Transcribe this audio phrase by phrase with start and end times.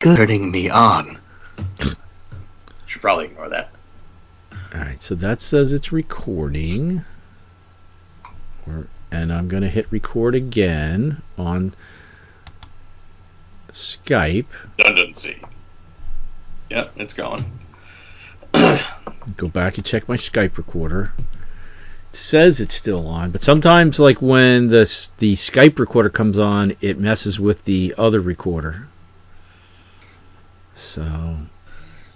[0.00, 1.18] gooding me on.
[2.86, 3.70] Should probably ignore that.
[4.52, 7.04] All right, so that says it's recording.
[8.66, 11.74] Or- And I'm going to hit record again on
[13.72, 14.46] Skype.
[14.78, 15.42] Redundancy.
[16.70, 17.44] Yep, it's going.
[18.52, 21.12] Go back and check my Skype recorder.
[22.10, 26.74] It says it's still on, but sometimes, like when the the Skype recorder comes on,
[26.80, 28.86] it messes with the other recorder.
[30.78, 31.36] So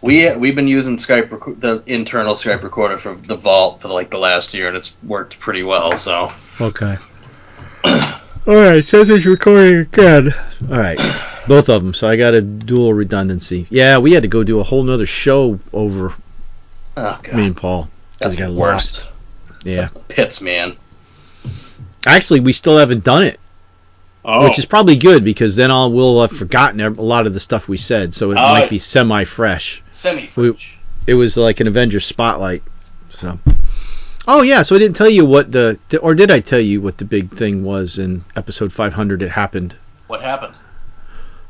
[0.00, 4.10] We we've been using Skype rec- the internal Skype recorder for the vault for like
[4.10, 5.96] the last year, and it's worked pretty well.
[5.96, 6.96] So Okay.
[7.84, 10.32] All right, says it's recording again.
[10.70, 10.98] All right,
[11.46, 11.94] both of them.
[11.94, 13.66] So I got a dual redundancy.
[13.70, 16.14] Yeah, we had to go do a whole nother show over
[16.96, 17.88] oh god, me and Paul.
[18.18, 19.00] that's got the lost.
[19.00, 19.64] worst.
[19.64, 19.76] Yeah.
[19.76, 20.76] That's the pits, man.
[22.04, 23.38] Actually, we still haven't done it,
[24.24, 27.40] Oh, which is probably good because then I'll we'll have forgotten a lot of the
[27.40, 29.82] stuff we said, so it might uh, be semi-fresh.
[29.90, 30.56] semi we-
[31.06, 32.62] It was like an Avengers spotlight.
[33.10, 33.38] So.
[34.28, 36.98] Oh yeah, so I didn't tell you what the or did I tell you what
[36.98, 39.22] the big thing was in episode 500?
[39.22, 39.74] It happened.
[40.06, 40.58] What happened?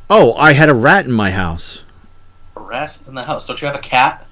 [0.08, 1.84] Oh, I had a rat in my house.
[2.56, 3.46] A rat in the house.
[3.46, 4.26] Don't you have a cat?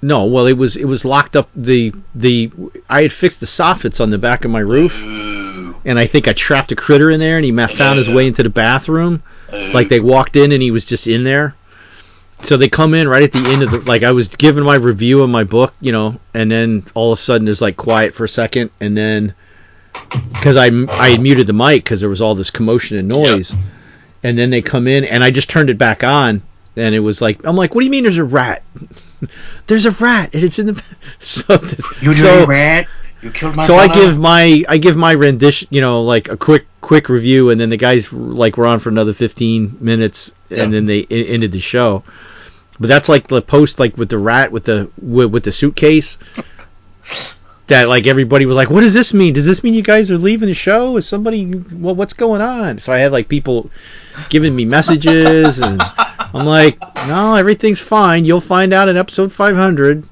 [0.00, 1.50] No, well, it was it was locked up.
[1.54, 2.50] The the
[2.88, 4.98] I had fixed the soffits on the back of my roof.
[5.84, 8.26] And I think I trapped a critter in there, and he ma- found his way
[8.26, 9.22] into the bathroom.
[9.52, 9.68] Ooh.
[9.68, 11.54] Like they walked in, and he was just in there.
[12.42, 14.74] So they come in right at the end of the like I was giving my
[14.74, 18.14] review of my book, you know, and then all of a sudden there's like quiet
[18.14, 19.34] for a second, and then
[20.32, 23.54] because I I had muted the mic because there was all this commotion and noise,
[24.24, 26.42] and then they come in, and I just turned it back on,
[26.76, 28.64] and it was like I'm like, what do you mean there's a rat?
[29.68, 30.82] there's a rat, and it's in the
[31.20, 31.44] so
[32.00, 32.88] You so, rat.
[33.22, 36.36] You killed my so I give my I give my rendition, you know, like a
[36.36, 40.64] quick quick review, and then the guys like were on for another 15 minutes, Yeah.
[40.64, 42.02] and then they ended the show.
[42.80, 46.18] But that's like the post, like with the rat with the with, with the suitcase.
[47.68, 49.34] that like everybody was like, "What does this mean?
[49.34, 50.96] Does this mean you guys are leaving the show?
[50.96, 51.46] Is somebody?
[51.46, 53.70] Well, what's going on?" So I had like people
[54.30, 56.76] giving me messages, and I'm like,
[57.06, 58.24] "No, everything's fine.
[58.24, 60.02] You'll find out in episode 500."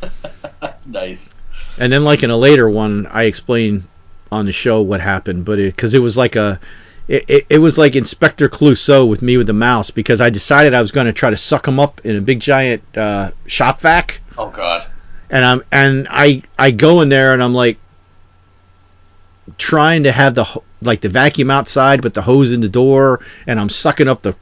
[0.86, 1.34] nice.
[1.78, 3.84] And then, like in a later one, I explain
[4.30, 6.60] on the show what happened, but because it, was like a,
[7.08, 10.74] it, it, it was like Inspector Clouseau with me with the mouse because I decided
[10.74, 13.80] I was going to try to suck him up in a big giant uh, shop
[13.80, 14.86] vac, Oh god.
[15.30, 17.78] and I'm and I I go in there and I'm like
[19.58, 20.46] trying to have the
[20.80, 24.34] like the vacuum outside with the hose in the door, and I'm sucking up the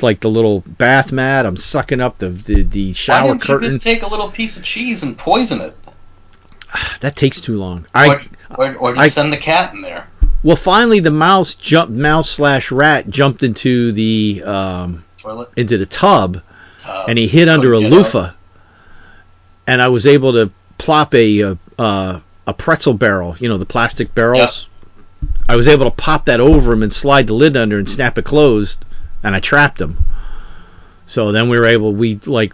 [0.00, 1.46] like the little bath mat.
[1.46, 3.64] I'm sucking up the the, the Why shower didn't curtain.
[3.64, 5.76] you just take a little piece of cheese and poison it?
[7.00, 7.86] that takes too long.
[7.94, 8.22] I or,
[8.56, 10.08] or, or just I- send the cat in there.
[10.42, 15.48] Well, finally, the mouse jumped, mouse slash rat jumped into the um, Toilet.
[15.56, 16.40] into the tub,
[16.84, 18.30] Uh, and he hid under a loofah,
[19.66, 23.66] and I was able to plop a uh, uh, a pretzel barrel, you know, the
[23.66, 24.68] plastic barrels.
[25.48, 28.16] I was able to pop that over him and slide the lid under and snap
[28.18, 28.84] it closed,
[29.24, 29.98] and I trapped him.
[31.06, 32.52] So then we were able, we like,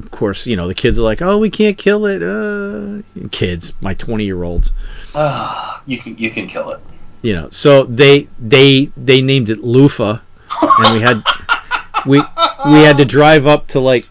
[0.00, 3.72] of course, you know, the kids are like, "Oh, we can't kill it." Uh, kids,
[3.80, 4.72] my 20 year olds.
[5.14, 6.80] Ah, you can you can kill it.
[7.22, 10.18] you know so they they they named it loofah
[10.60, 11.22] and we had
[12.06, 14.06] we we had to drive up to like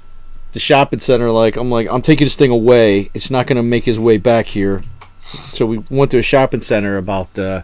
[0.53, 3.63] the shopping center like i'm like i'm taking this thing away it's not going to
[3.63, 4.81] make his way back here
[5.43, 7.61] so we went to a shopping center about uh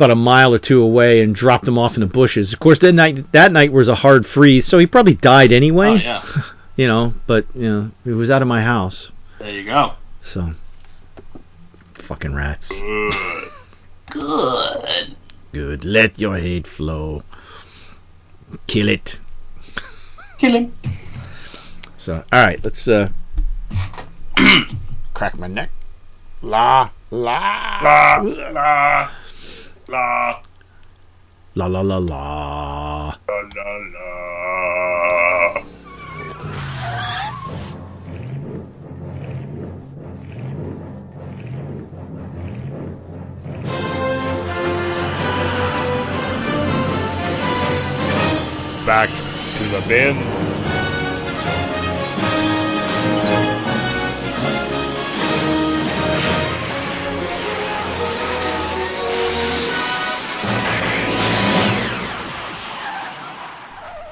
[0.00, 2.78] about a mile or two away and dropped him off in the bushes of course
[2.78, 6.24] that night that night was a hard freeze so he probably died anyway Oh yeah.
[6.76, 9.92] you know but you know he was out of my house There you go.
[10.22, 10.52] so
[11.94, 13.14] fucking rats Good.
[14.10, 15.16] Good.
[15.52, 15.84] Good.
[15.84, 17.22] Let your hate flow.
[18.66, 19.20] Kill it.
[20.38, 20.74] Kill him.
[21.96, 23.08] So, all right, let's uh
[25.14, 25.70] crack my neck.
[26.42, 29.10] La la La la
[29.90, 30.42] la
[31.56, 33.18] la la la la.
[33.28, 35.64] la la la.
[48.86, 49.10] Back
[49.56, 50.29] to the bin.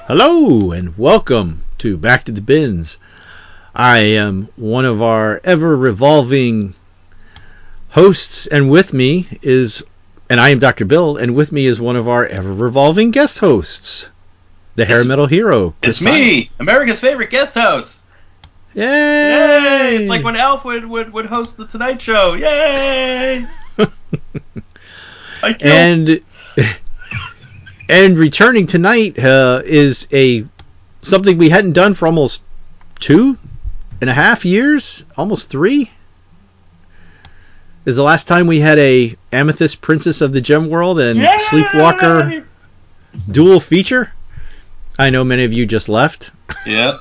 [0.09, 2.97] Hello and welcome to Back to the Bins.
[3.75, 6.73] I am one of our ever revolving
[7.89, 9.83] hosts, and with me is,
[10.27, 10.85] and I am Dr.
[10.85, 14.09] Bill, and with me is one of our ever revolving guest hosts.
[14.75, 15.75] the hair metal hero.
[15.83, 18.03] It's Chris me, America's favorite guest host.
[18.73, 18.85] Yay!
[18.85, 19.95] Yay!
[19.97, 22.33] It's like when Alf would, would, would host the Tonight Show.
[22.33, 23.45] Yay!
[25.43, 25.61] I killed.
[25.61, 26.23] and
[27.89, 30.45] and returning tonight uh, is a
[31.01, 32.43] something we hadn't done for almost
[32.99, 33.37] two
[33.99, 35.91] and a half years, almost three.
[37.85, 41.37] Is the last time we had a Amethyst Princess of the Gem World and Yay!
[41.49, 42.45] Sleepwalker
[43.29, 44.13] dual feature.
[44.97, 46.29] I know many of you just left.
[46.67, 46.99] Yep.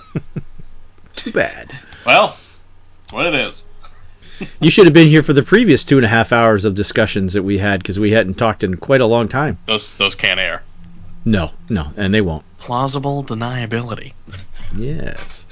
[1.17, 1.77] Too bad.
[2.07, 2.37] Well,
[3.11, 3.67] what it is.
[4.61, 7.33] You should have been here for the previous two and a half hours of discussions
[7.33, 9.59] that we had because we hadn't talked in quite a long time.
[9.67, 10.63] Those those can't air.
[11.25, 12.45] No, no, and they won't.
[12.59, 14.13] Plausible deniability.
[14.77, 15.47] Yes.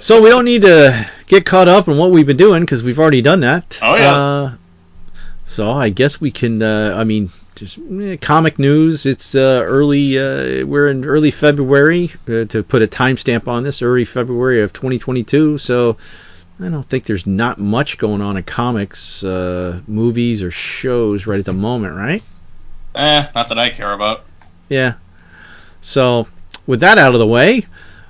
[0.00, 2.98] so we don't need to get caught up in what we've been doing because we've
[2.98, 3.78] already done that.
[3.82, 4.16] Oh, yes.
[4.16, 4.56] Uh,
[5.44, 6.62] so I guess we can.
[6.62, 9.06] Uh, I mean, just eh, comic news.
[9.06, 10.18] It's uh, early.
[10.18, 13.82] Uh, we're in early February uh, to put a timestamp on this.
[13.82, 15.58] Early February of 2022.
[15.58, 15.96] So
[16.60, 21.38] I don't think there's not much going on in comics, uh, movies, or shows right
[21.38, 22.22] at the moment, right?
[22.96, 24.24] Eh, not that I care about.
[24.68, 24.94] Yeah.
[25.80, 26.26] So,
[26.66, 27.66] with that out of the way,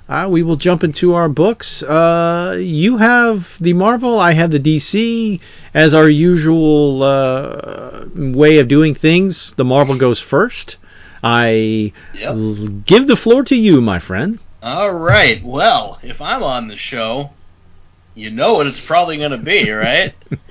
[0.09, 1.83] uh, we will jump into our books.
[1.83, 5.39] Uh, you have the Marvel, I have the DC.
[5.73, 10.77] As our usual uh, way of doing things, the Marvel goes first.
[11.23, 12.29] I Yep.
[12.29, 14.39] l- give the floor to you, my friend.
[14.63, 15.43] All right.
[15.43, 17.31] Well, if I'm on the show,
[18.15, 20.13] you know what it's probably going to be, right?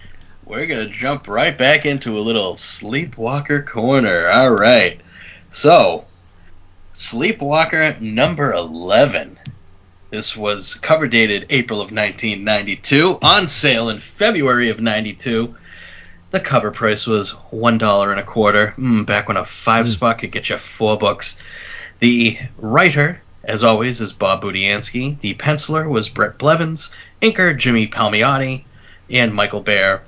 [0.46, 4.28] We're going to jump right back into a little Sleepwalker corner.
[4.28, 5.00] All right.
[5.50, 6.04] So,
[6.92, 9.40] Sleepwalker number 11.
[10.10, 15.56] This was cover dated April of 1992, on sale in February of 92.
[16.30, 18.72] The cover price was one dollar and a quarter.
[18.78, 21.42] Mm, back when a five spot could get you four books.
[21.98, 25.18] The writer, as always, is Bob Budiansky.
[25.18, 26.92] The penciler was Bret Blevins.
[27.20, 28.62] Inker Jimmy Palmiotti,
[29.10, 30.02] and Michael Bair.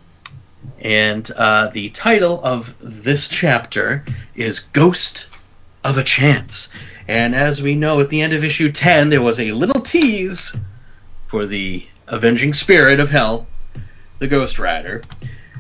[0.81, 5.29] And uh, the title of this chapter is Ghost
[5.85, 6.69] of a Chance.
[7.09, 10.55] And as we know, at the end of issue 10, there was a little tease
[11.27, 13.47] for the Avenging Spirit of Hell,
[14.19, 15.03] the Ghost Rider.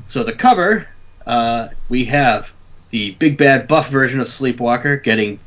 [0.04, 0.86] So the cover,
[1.26, 2.52] uh, we have
[2.90, 5.38] the big bad buff version of Sleepwalker getting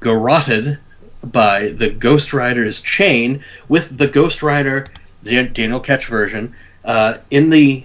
[0.00, 0.78] garroted
[1.24, 4.86] by the Ghost Rider's chain with the Ghost Rider
[5.24, 6.54] Dan- Daniel Ketch version
[6.84, 7.84] uh, in the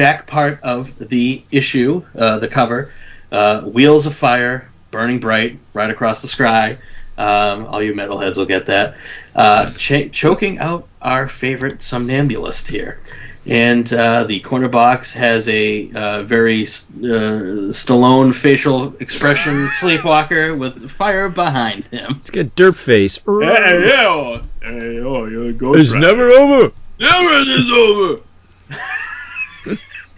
[0.00, 2.90] back part of the issue, uh, the cover,
[3.30, 6.78] uh, wheels of fire burning bright right across the sky.
[7.18, 8.96] Um, all you metalheads will get that.
[9.36, 12.98] Uh, ch- choking out our favorite somnambulist here.
[13.46, 20.90] And uh, the corner box has a uh, very uh, Stallone facial expression sleepwalker with
[20.90, 22.16] fire behind him.
[22.20, 23.18] It's got derp face.
[23.18, 24.42] Hey, yo!
[24.62, 26.06] Hey, yo, you're a ghost It's rider.
[26.06, 26.72] never over.
[26.98, 28.22] Never is over.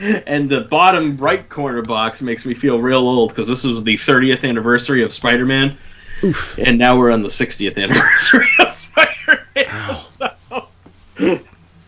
[0.02, 3.96] And the bottom right corner box makes me feel real old because this was the
[3.96, 5.76] 30th anniversary of Spider-Man,
[6.25, 6.58] Oof.
[6.58, 10.00] and now we're on the 60th anniversary of Spider-Man.
[10.12, 10.69] So,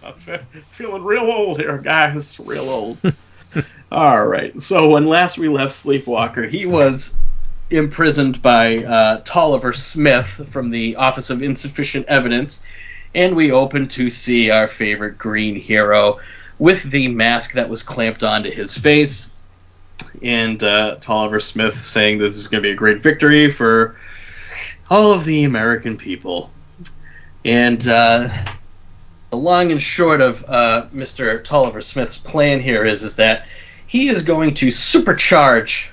[0.02, 0.40] I'm
[0.72, 2.38] feeling real old here, guys.
[2.38, 2.98] Real old.
[3.92, 4.60] All right.
[4.60, 7.14] So when last we left Sleepwalker, he was
[7.70, 12.62] imprisoned by uh, Tolliver Smith from the Office of Insufficient Evidence,
[13.14, 16.20] and we open to see our favorite green hero
[16.58, 19.30] with the mask that was clamped onto his face.
[20.22, 23.96] And uh, Tolliver Smith saying this is going to be a great victory for
[24.90, 26.50] all of the American people.
[27.44, 28.28] And uh,
[29.30, 31.42] the long and short of uh, Mr.
[31.42, 33.46] Tolliver Smith's plan here is, is that
[33.86, 35.90] he is going to supercharge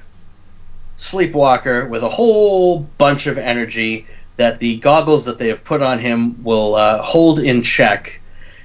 [0.97, 4.05] Sleepwalker with a whole bunch of energy
[4.37, 8.20] that the goggles that they have put on him will uh, hold in check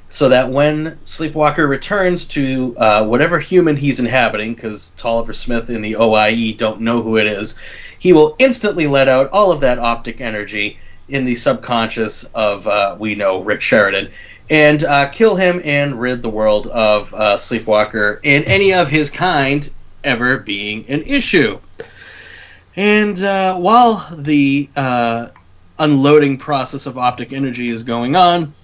[0.09, 5.85] so that when Sleepwalker returns to uh, whatever human he's inhabiting, because Tolliver Smith and
[5.85, 7.57] the OIE don't know who it is,
[7.99, 12.97] he will instantly let out all of that optic energy in the subconscious of, uh,
[12.99, 14.11] we know, Rick Sheridan,
[14.49, 19.11] and uh, kill him and rid the world of uh, Sleepwalker and any of his
[19.11, 19.69] kind
[20.05, 21.59] ever being an issue.
[22.77, 25.29] And uh, while the uh,
[25.79, 28.55] unloading process of optic energy is going on,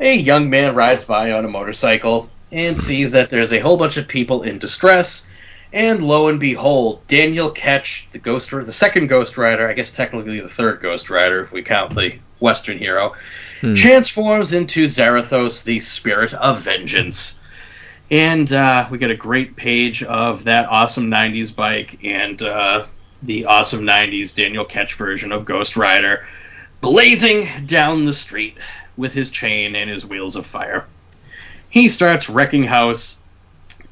[0.00, 3.96] a young man rides by on a motorcycle and sees that there's a whole bunch
[3.96, 5.26] of people in distress.
[5.72, 10.40] And lo and behold, Daniel Ketch, the Ghost, the second Ghost Rider, I guess technically
[10.40, 13.14] the third Ghost Rider if we count the Western hero,
[13.60, 13.74] Hmm.
[13.74, 17.38] transforms into Zarathos, the Spirit of Vengeance.
[18.10, 22.86] And uh, we get a great page of that awesome '90s bike, and uh,
[23.22, 26.26] the awesome 90s Daniel Ketch version of Ghost Rider,
[26.82, 28.58] blazing down the street
[28.96, 30.86] with his chain and his wheels of fire.
[31.70, 33.16] He starts wrecking house,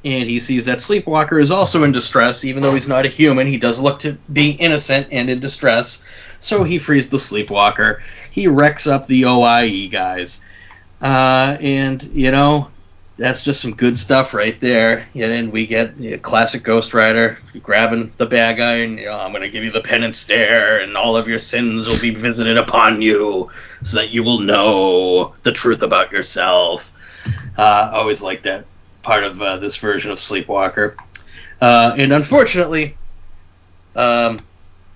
[0.05, 2.45] and he sees that Sleepwalker is also in distress.
[2.45, 6.03] Even though he's not a human, he does look to be innocent and in distress.
[6.39, 8.01] So he frees the Sleepwalker.
[8.31, 10.41] He wrecks up the OIE guys.
[11.01, 12.69] Uh, and, you know,
[13.17, 15.07] that's just some good stuff right there.
[15.13, 19.17] And then we get the classic Ghost Rider grabbing the bad guy, and you know,
[19.17, 22.09] I'm going to give you the penance stare, and all of your sins will be
[22.09, 23.51] visited upon you,
[23.83, 26.91] so that you will know the truth about yourself.
[27.57, 28.65] Uh, always like that
[29.03, 30.97] part of uh, this version of Sleepwalker.
[31.61, 32.97] Uh, and unfortunately,
[33.95, 34.39] um,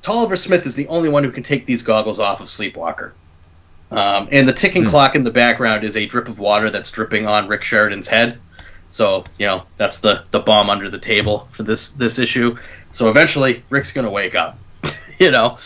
[0.01, 3.13] Tolliver Smith is the only one who can take these goggles off of Sleepwalker.
[3.91, 4.89] Um, and the ticking Hmm.
[4.89, 8.39] clock in the background is a drip of water that's dripping on Rick Sheridan's head.
[8.89, 12.57] So you know that's the the bomb under the table for this this issue.
[12.91, 14.57] So eventually Rick's gonna wake up.
[15.19, 15.57] you know,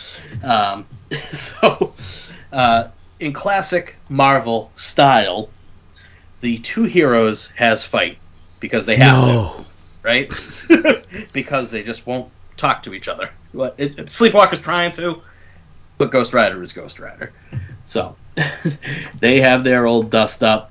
[0.42, 0.86] um,
[1.32, 1.94] so
[2.52, 2.88] uh,
[3.20, 5.48] in classic Marvel style,
[6.40, 8.18] the two heroes has fight
[8.60, 9.64] because they have to
[10.02, 10.32] right?
[11.32, 13.30] because they just won't talk to each other.
[13.76, 15.22] It- Sleepwalker's trying to,
[15.98, 17.32] but Ghost Rider is Ghost Rider.
[17.84, 18.16] So
[19.20, 20.70] they have their old dust up,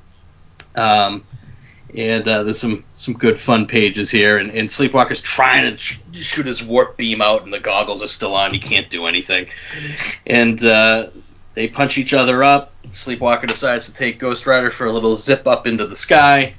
[0.75, 1.23] um,
[1.95, 4.37] and uh, there's some some good fun pages here.
[4.37, 8.07] And, and Sleepwalker's trying to sh- shoot his warp beam out, and the goggles are
[8.07, 8.53] still on.
[8.53, 9.47] He can't do anything,
[10.25, 11.09] and uh,
[11.53, 12.73] they punch each other up.
[12.89, 16.55] Sleepwalker decides to take Ghost Rider for a little zip up into the sky,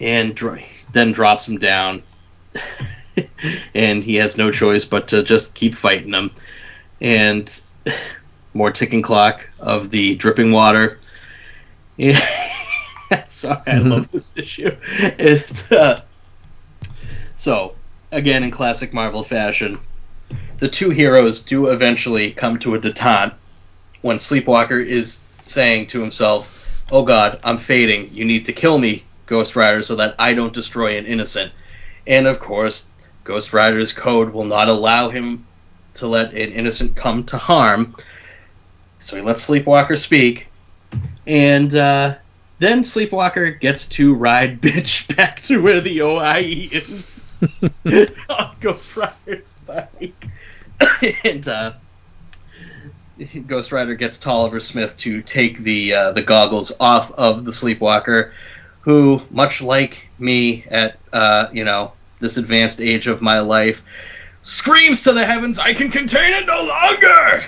[0.00, 2.02] and dr- then drops him down.
[3.74, 6.30] and he has no choice but to just keep fighting them.
[7.00, 7.60] And
[8.54, 10.98] more ticking clock of the dripping water.
[11.96, 12.20] Yeah.
[13.28, 14.70] Sorry, I love this issue.
[15.18, 16.02] It's, uh,
[17.36, 17.74] so,
[18.12, 19.80] again, in classic Marvel fashion,
[20.58, 23.34] the two heroes do eventually come to a detente
[24.02, 26.54] when Sleepwalker is saying to himself,
[26.90, 28.10] Oh god, I'm fading.
[28.12, 31.52] You need to kill me, Ghost Rider, so that I don't destroy an innocent.
[32.06, 32.86] And of course,
[33.24, 35.46] Ghost Rider's code will not allow him
[35.94, 37.94] to let an innocent come to harm.
[38.98, 40.48] So he lets Sleepwalker speak.
[41.26, 42.16] And uh,
[42.58, 47.26] then Sleepwalker gets to ride Bitch back to where the OIE is
[48.28, 50.26] on Ghost Rider's bike.
[51.24, 51.72] and uh,
[53.46, 58.32] Ghost Rider gets Tolliver Smith to take the uh, the goggles off of the Sleepwalker,
[58.82, 63.82] who, much like me at uh, you know this advanced age of my life,
[64.42, 67.44] screams to the heavens, "I can contain it no longer!"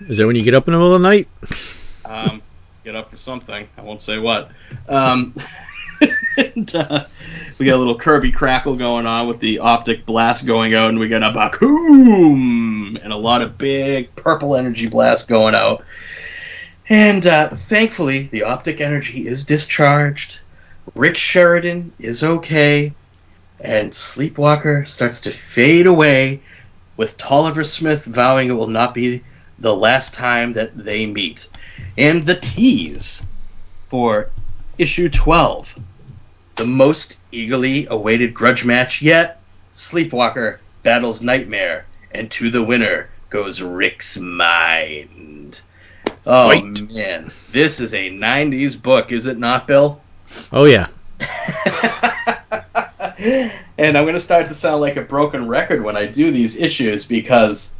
[0.00, 1.28] Is that when you get up in the middle of the night?
[2.04, 2.42] Um,
[2.84, 3.68] get up for something.
[3.76, 4.50] I won't say what.
[4.88, 5.34] Um,
[6.36, 7.06] and, uh,
[7.58, 10.98] we got a little Kirby crackle going on with the optic blast going out, and
[10.98, 15.84] we got a Bakum and a lot of big purple energy blast going out.
[16.88, 20.40] And uh, thankfully, the optic energy is discharged.
[20.94, 22.94] Rick Sheridan is okay,
[23.58, 26.42] and Sleepwalker starts to fade away,
[26.96, 29.24] with Tolliver Smith vowing it will not be
[29.58, 31.48] the last time that they meet.
[31.96, 33.22] And the tease
[33.88, 34.30] for
[34.78, 35.78] issue 12,
[36.56, 39.40] the most eagerly awaited grudge match yet.
[39.72, 45.60] Sleepwalker battles Nightmare, and to the winner goes Rick's Mind.
[46.24, 46.92] Oh Fight.
[46.92, 50.00] man, this is a 90s book, is it not, Bill?
[50.52, 50.88] Oh yeah.
[53.18, 56.56] and I'm going to start to sound like a broken record when I do these
[56.56, 57.74] issues because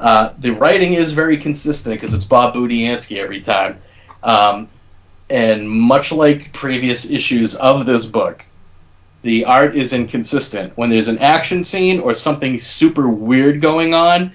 [0.00, 3.80] uh, the writing is very consistent because it's Bob Budiansky every time.
[4.22, 4.68] Um,
[5.30, 8.44] and much like previous issues of this book,
[9.22, 10.76] the art is inconsistent.
[10.76, 14.32] When there's an action scene or something super weird going on,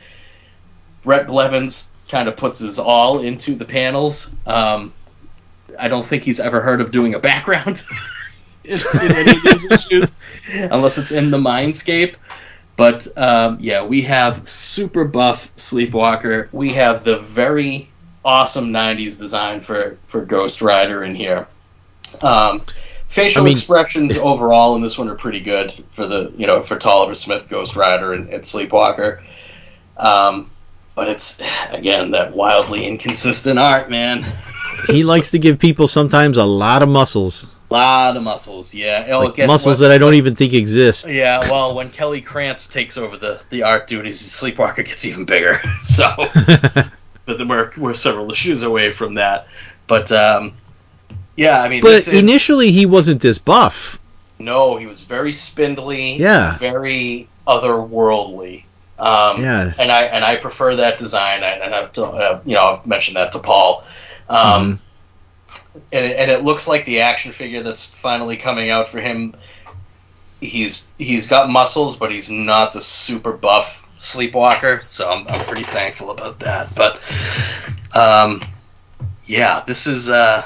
[1.01, 4.34] Bret Blevins kind of puts his all into the panels.
[4.46, 4.93] Um,
[5.79, 7.84] I don't think he's ever heard of doing a background
[8.63, 10.20] in, in any of these issues,
[10.53, 12.15] unless it's in the Mindscape.
[12.75, 16.49] But um, yeah, we have super buff Sleepwalker.
[16.51, 17.89] We have the very
[18.25, 21.47] awesome '90s design for for Ghost Rider in here.
[22.21, 22.65] Um,
[23.07, 26.63] facial I mean- expressions overall in this one are pretty good for the you know
[26.63, 29.21] for Tolliver Smith, Ghost Rider, and, and Sleepwalker.
[29.97, 30.49] Um,
[30.95, 31.39] but it's
[31.69, 34.25] again that wildly inconsistent art, man.
[34.87, 37.52] He likes to give people sometimes a lot of muscles.
[37.73, 39.07] Lot of muscles, yeah.
[39.11, 39.87] Oh, Like muscles what?
[39.87, 41.09] that I don't even think exist.
[41.09, 45.61] Yeah, well, when Kelly Krantz takes over the, the art duties, Sleepwalker gets even bigger.
[45.83, 46.05] So,
[47.25, 49.47] but we're we're several issues away from that.
[49.87, 50.53] But um,
[51.35, 53.99] yeah, I mean, but is, initially he wasn't this buff.
[54.39, 56.15] no, he was very spindly.
[56.17, 56.57] Yeah.
[56.57, 58.63] very otherworldly.
[58.99, 59.73] Um, Yeah.
[59.77, 61.43] And I and I prefer that design.
[61.43, 63.83] And and I've to, uh, you know I've mentioned that to Paul.
[64.29, 64.39] Um,
[64.77, 64.79] Mhm.
[65.91, 69.35] And it, and it looks like the action figure that's finally coming out for him.
[70.39, 74.83] He's he's got muscles, but he's not the super buff sleepwalker.
[74.83, 76.75] So I'm, I'm pretty thankful about that.
[76.75, 77.01] But
[77.95, 78.43] um,
[79.25, 80.45] yeah, this is uh,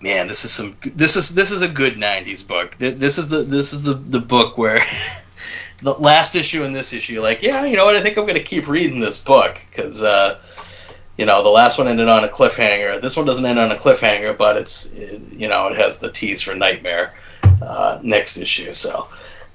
[0.00, 2.76] man, this is some this is this is a good '90s book.
[2.78, 4.84] This is the this is the the book where.
[5.82, 7.96] The last issue and this issue, like, yeah, you know what?
[7.96, 10.38] I think I'm going to keep reading this book because, uh,
[11.20, 12.98] you know, the last one ended on a cliffhanger.
[12.98, 16.10] This one doesn't end on a cliffhanger, but it's, it, you know, it has the
[16.10, 17.12] tease for Nightmare
[17.60, 18.72] uh, next issue.
[18.72, 19.06] So,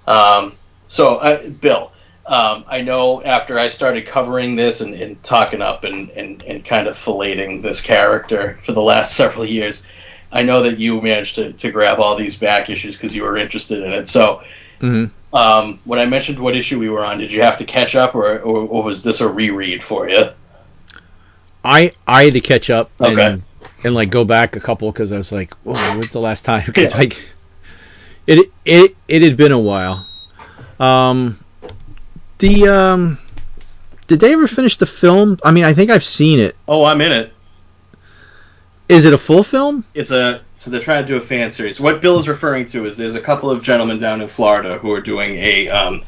[0.06, 1.92] um, so uh, Bill,
[2.28, 6.64] um, I know after I started covering this and, and talking up and, and, and
[6.64, 9.88] kind of filleting this character for the last several years,
[10.32, 13.38] I know that you managed to, to grab all these back issues because you were
[13.38, 14.08] interested in it.
[14.08, 14.44] So,
[14.82, 15.10] Mhm.
[15.34, 18.14] um, when I mentioned what issue we were on, did you have to catch up,
[18.14, 20.30] or, or, or was this a reread for you?
[21.66, 23.44] I I had to catch up and
[23.84, 26.64] and like go back a couple because I was like, whoa, when's the last time?
[26.66, 27.00] Because Yeah.
[27.00, 27.22] like
[28.28, 30.08] it it it had been a while.
[30.80, 31.40] Um,
[32.40, 33.18] the um,
[34.08, 35.38] did they ever finish the film?
[35.44, 36.56] I mean, I think I've seen it.
[36.68, 37.34] Oh, I'm in it.
[38.88, 39.84] Is it a full film?
[39.96, 41.80] It's a so they're trying to do a fan series.
[41.80, 44.92] What Bill is referring to is there's a couple of gentlemen down in Florida who
[44.92, 46.04] are doing a um,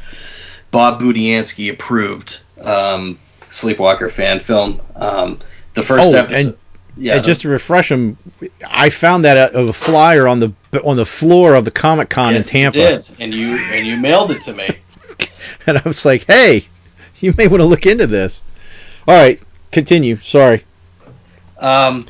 [0.71, 3.19] Bob Budiansky approved um,
[3.49, 4.81] Sleepwalker fan film.
[4.95, 5.39] Um,
[5.73, 6.47] the first Oh, episode.
[6.47, 6.57] and-
[6.99, 8.17] yeah, and just to refresh them,
[8.67, 10.51] I found that a, a flyer on the
[10.83, 13.85] on the floor of the Comic Con yes, in Tampa, You did, and you and
[13.85, 14.69] you mailed it to me.
[15.67, 16.65] and I was like, hey,
[17.17, 18.41] you may want to look into this.
[19.07, 19.39] All right,
[19.71, 20.17] continue.
[20.17, 20.63] Sorry.
[21.59, 22.07] Um,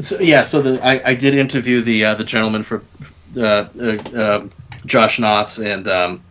[0.00, 2.84] so, yeah, so the, I, I did interview the uh, the gentleman for
[3.36, 4.46] uh, uh, uh,
[4.84, 6.22] Josh Knopf and um,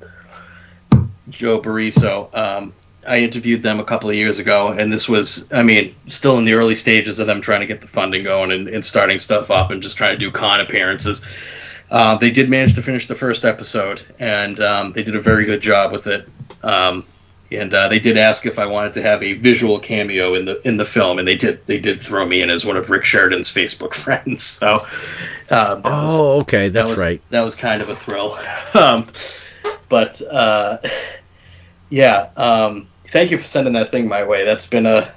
[1.29, 2.34] Joe Bariso.
[2.34, 2.74] Um,
[3.07, 6.45] I interviewed them a couple of years ago, and this was, I mean, still in
[6.45, 9.51] the early stages of them trying to get the funding going and, and starting stuff
[9.51, 11.25] up and just trying to do con appearances.
[11.91, 15.46] Uh, they did manage to finish the first episode, and um, they did a very
[15.46, 16.27] good job with it.
[16.63, 17.05] Um,
[17.51, 20.68] and uh, they did ask if I wanted to have a visual cameo in the
[20.68, 21.63] in the film, and they did.
[21.68, 24.41] They did throw me in as one of Rick Sheridan's Facebook friends.
[24.44, 24.85] So,
[25.51, 27.22] uh, that was- Oh, okay, that was, right.
[27.29, 28.35] That was kind of a thrill.
[28.74, 29.07] um,
[29.89, 30.79] but uh,
[31.91, 34.43] yeah, um, thank you for sending that thing my way.
[34.43, 35.13] That's been a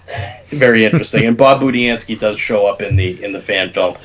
[0.51, 1.27] very interesting.
[1.27, 3.97] and Bob Budiansky does show up in the in the fan film.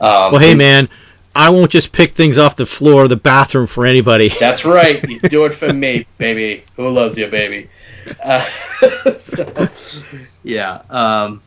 [0.00, 0.88] Um, Well, hey man,
[1.34, 4.28] I won't just pick things off the floor of the bathroom for anybody.
[4.40, 5.06] That's right.
[5.08, 6.62] You do it for me, baby.
[6.76, 7.68] Who loves you, baby?
[8.22, 8.46] Uh,
[9.16, 9.68] so,
[10.44, 10.82] yeah.
[10.88, 11.42] Um,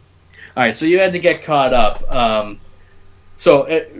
[0.58, 0.76] all right.
[0.76, 2.14] So you had to get caught up.
[2.14, 2.60] Um,
[3.38, 3.96] so it,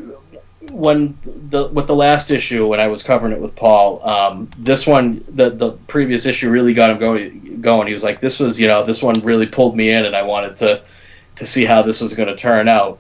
[0.72, 4.88] when the with the last issue, when I was covering it with Paul, um, this
[4.88, 7.62] one, the the previous issue really got him going.
[7.62, 7.88] Going.
[7.88, 10.24] He was like, "This was, you know, this one really pulled me in, and I
[10.24, 10.82] wanted to
[11.38, 13.00] to see how this was going to turn out."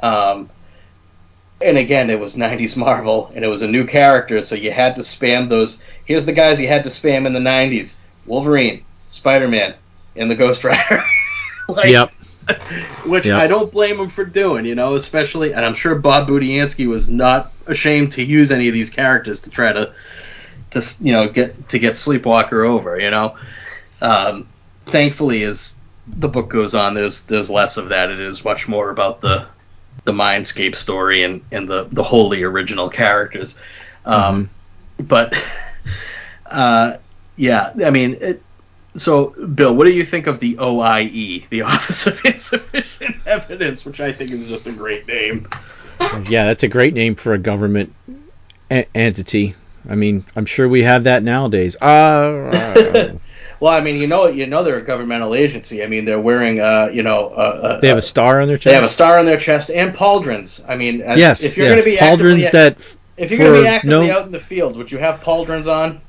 [0.00, 0.50] Um,
[1.62, 4.96] and again, it was 90s Marvel, and it was a new character, so you had
[4.96, 5.82] to spam those.
[6.04, 9.74] Here's the guys you had to spam in the 90s Wolverine, Spider Man,
[10.16, 11.04] and the Ghost Rider.
[11.68, 12.12] like, Yep.
[13.06, 13.38] Which Yep.
[13.38, 17.08] I don't blame him for doing, you know, especially, and I'm sure Bob Budiansky was
[17.08, 19.92] not ashamed to use any of these characters to try to,
[20.70, 23.36] to you know, get to get Sleepwalker over, you know.
[24.00, 24.48] Um,
[24.86, 25.76] thankfully, as
[26.06, 28.10] the book goes on, there's there's less of that.
[28.10, 29.46] It is much more about the
[30.04, 33.58] the Mindscape story and, and the, the wholly original characters.
[34.04, 34.50] Um,
[34.98, 35.34] But,
[36.46, 36.96] uh,
[37.36, 38.42] yeah, I mean, it,
[38.94, 44.00] so, Bill, what do you think of the OIE, the Office of Insufficient Evidence, which
[44.00, 45.48] I think is just a great name?
[46.28, 47.94] Yeah, that's a great name for a government
[48.72, 49.54] e- entity.
[49.88, 51.76] I mean, I'm sure we have that nowadays.
[51.76, 53.16] Uh,
[53.60, 55.84] Well, I mean, you know, you know, they're a governmental agency.
[55.84, 58.64] I mean, they're wearing, uh, you know, uh, they have a star on their chest.
[58.64, 60.64] they have a star on their chest and pauldrons.
[60.66, 61.74] I mean, yes, if you're yes.
[61.74, 64.32] going to be pauldrons actively, that if you're going to be actively no- out in
[64.32, 66.00] the field, would you have pauldrons on?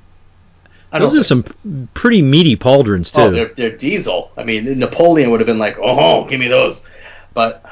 [0.92, 1.88] I those are some so.
[1.94, 3.28] pretty meaty pauldrons oh, too.
[3.28, 4.32] Oh, they're, they're diesel.
[4.36, 6.82] I mean, Napoleon would have been like, "Oh, give me those,"
[7.34, 7.64] but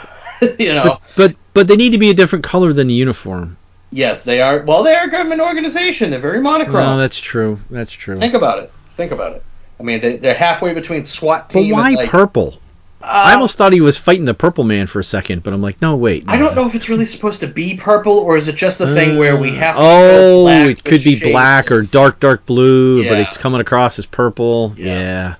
[0.60, 3.58] you know, but, but but they need to be a different color than the uniform.
[3.92, 4.64] yes, they are.
[4.64, 6.12] Well, they are a government organization.
[6.12, 6.84] They're very monochrome.
[6.84, 7.60] No, that's true.
[7.70, 8.16] That's true.
[8.16, 8.72] Think about it.
[8.92, 9.44] Think about it.
[9.80, 11.74] I mean, they, they're halfway between SWAT but team.
[11.74, 12.60] why and, like, purple?
[13.02, 15.62] I uh, almost thought he was fighting the Purple Man for a second, but I'm
[15.62, 16.26] like, no, wait.
[16.28, 18.94] I don't know if it's really supposed to be purple or is it just the
[18.94, 19.82] thing where we have to.
[19.82, 24.74] Oh, it could be black or dark, dark blue, but it's coming across as purple.
[24.78, 24.86] Yeah.
[24.86, 25.36] Yeah.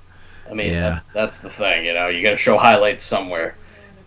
[0.50, 0.90] I mean, Yeah.
[0.90, 1.86] that's that's the thing.
[1.86, 3.56] You know, you got to show highlights somewhere.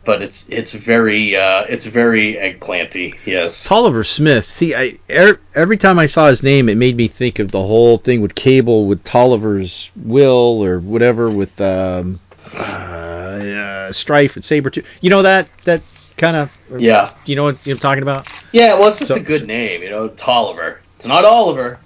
[0.04, 3.16] but it's it's very uh, it's very eggplanty.
[3.24, 3.64] Yes.
[3.64, 4.44] Tolliver Smith.
[4.44, 7.62] See, I er, every time I saw his name, it made me think of the
[7.62, 12.18] whole thing with Cable, with Tolliver's will or whatever, with um,
[12.56, 13.11] uh,
[13.42, 14.84] uh, Strife and Sabretooth.
[15.00, 15.82] You know that that
[16.16, 16.50] kind of.
[16.78, 17.14] Yeah.
[17.26, 18.28] You know what I'm talking about?
[18.52, 18.74] Yeah.
[18.74, 20.80] Well, it's just So- a good name, you know, Tolliver.
[20.96, 21.78] It's not Oliver,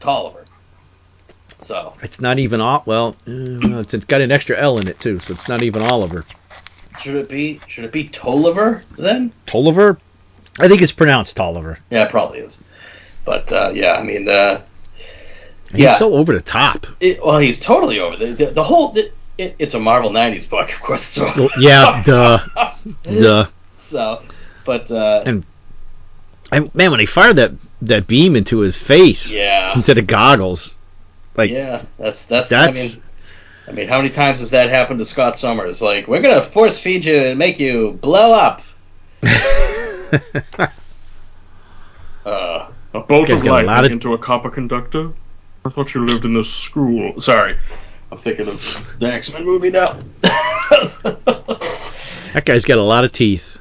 [0.00, 0.44] Tolliver.
[1.60, 2.60] So It's not even.
[2.60, 5.82] Well, uh, it's, it's got an extra L in it too, so it's not even
[5.82, 6.24] Oliver.
[7.00, 9.32] should it be should it be Tolliver then?
[9.46, 9.98] Tolliver.
[10.58, 11.78] I think it's pronounced Tolliver.
[11.90, 12.62] Yeah, it probably is.
[13.24, 14.62] But uh, yeah, I mean, uh,
[15.72, 15.94] He's Yeah.
[15.94, 16.86] so over the top.
[17.00, 18.88] it, well, he's totally over the the, the whole.
[18.88, 21.16] The, it, it's a Marvel '90s book, of course.
[21.16, 22.38] It's Well, yeah, duh,
[23.04, 23.46] duh.
[23.80, 24.22] So,
[24.64, 25.44] but uh, And-
[26.52, 30.78] And man, when he fired that that beam into his face yeah, instead of goggles,
[31.36, 32.50] like yeah, that's that's.
[32.50, 33.02] that's I mean,
[33.66, 35.80] I mean, how many times has that happened to Scott Summers?
[35.82, 38.62] Like, we're gonna force feed you and make you blow up.
[42.24, 45.12] Uh, A bolt of got a lightning lot of- into a copper conductor?
[45.66, 47.18] I thought you lived in this school.
[47.18, 47.56] sorry,
[48.14, 49.98] I'm thinking of the X Men movie now.
[50.20, 51.72] that
[52.44, 53.58] guy's got a lot of teeth.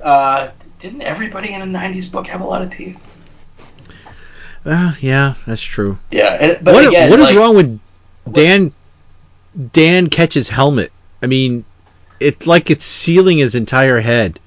[0.00, 2.96] uh, didn't everybody in a '90s book have a lot of teeth?
[4.64, 5.98] Uh, yeah, that's true.
[6.12, 7.80] Yeah, and, but what again, what is like, wrong with
[8.30, 8.72] Dan
[9.72, 10.92] Dan Ketch's helmet?
[11.20, 11.64] I mean,
[12.20, 14.38] it's like it's sealing his entire head.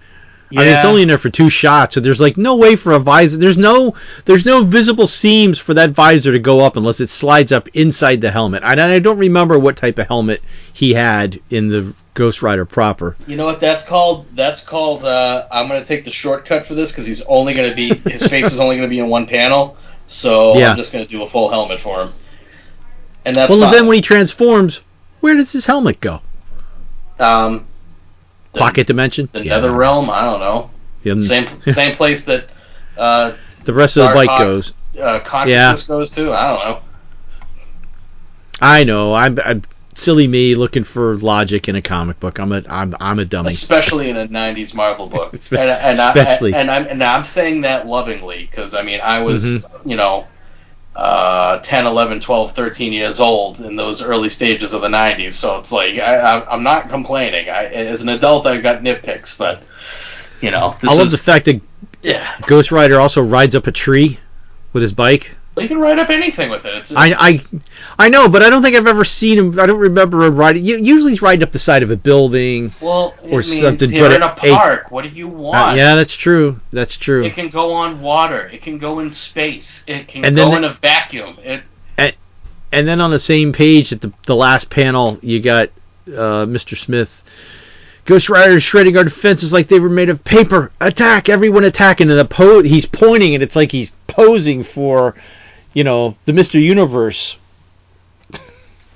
[0.52, 2.94] I mean, it's only in there for two shots, so there's like no way for
[2.94, 3.38] a visor.
[3.38, 7.52] There's no there's no visible seams for that visor to go up unless it slides
[7.52, 8.64] up inside the helmet.
[8.66, 10.42] And I don't remember what type of helmet
[10.74, 13.16] he had in the Ghost Rider proper.
[13.28, 14.26] You know what that's called?
[14.36, 15.06] That's called.
[15.06, 18.52] Uh, I'm gonna take the shortcut for this because he's only gonna be his face
[18.52, 19.78] is only gonna be in one panel.
[20.08, 20.72] So Yeah.
[20.72, 22.10] I'm just gonna do a full helmet for him.
[23.24, 23.72] And that's well, fine.
[23.72, 24.82] then when he transforms,
[25.20, 26.22] where does his helmet go?
[27.20, 27.68] um,
[28.54, 29.30] the, Pocket dimension.
[29.32, 29.56] the Yeah.
[29.56, 30.10] Nether Realm.
[30.10, 30.70] I don't know.
[31.04, 32.50] Yeah, Same same place that
[32.98, 33.34] uh,
[33.64, 35.02] the rest of the bike Darkhawk's, goes.
[35.02, 36.34] Uh, consciousness goes to.
[36.34, 36.82] I don't know.
[38.62, 39.14] I know.
[39.14, 39.62] I'm, I'm
[39.96, 42.40] silly me looking for logic in a comic book.
[42.40, 43.50] I'm a I'm I'm a dummy.
[43.50, 45.32] especially in a '90s Marvel book.
[45.34, 46.54] Espe- and, and especially.
[46.54, 49.90] I, and I'm and I'm saying that lovingly because I mean I was Mm-hmm.
[49.90, 50.28] you know
[50.96, 55.60] uh, 10, 11, 12, 13 years old in those early stages of the '90s, so
[55.60, 57.50] it's like I, I'm not complaining.
[57.50, 59.64] I, as an adult, I've got nitpicks, but
[60.42, 61.62] you know this I love was the fact that
[62.02, 62.40] yeah.
[62.48, 64.20] Ghost Rider also rides up a tree
[64.74, 65.36] with his bike.
[65.62, 66.74] You can write up anything with it.
[66.76, 67.42] It's, I, I
[67.98, 69.60] I know, but I don't think I've ever seen him.
[69.60, 70.64] I don't remember him riding.
[70.66, 72.74] Usually he's riding up the side of a building.
[72.82, 74.92] well, I or mean, something, They're but in a it- park.
[74.92, 75.58] what do you want?
[75.72, 76.60] Uh, yeah, that's true.
[76.72, 77.24] That's true.
[77.24, 78.48] It can go on water.
[78.48, 79.84] It can go in space.
[79.88, 81.38] It can And go in a vacuum.
[81.44, 81.64] It
[82.72, 85.70] And then on the same page at the the last panel, you got
[86.08, 86.78] uh, Mr.
[86.78, 87.24] Smith.
[88.06, 90.72] Ghost Rider is shredding our defenses like they were made of paper.
[90.82, 91.30] Attack!
[91.30, 92.10] Everyone attacking!
[92.10, 95.14] And the po- he's pointing, and it's like he's posing for,
[95.74, 96.62] you know, the Mr.
[96.62, 97.38] Universe.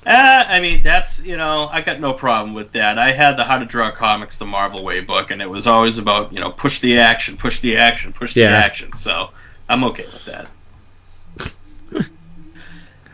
[0.05, 2.99] Uh, I mean, that's, you know, I got no problem with that.
[2.99, 5.97] I had the How to Draw Comics the Marvel Way book, and it was always
[5.97, 8.51] about, you know, push the action, push the action, push the Yeah.
[8.51, 8.97] action.
[8.97, 9.29] So
[9.69, 10.47] I'm okay with that.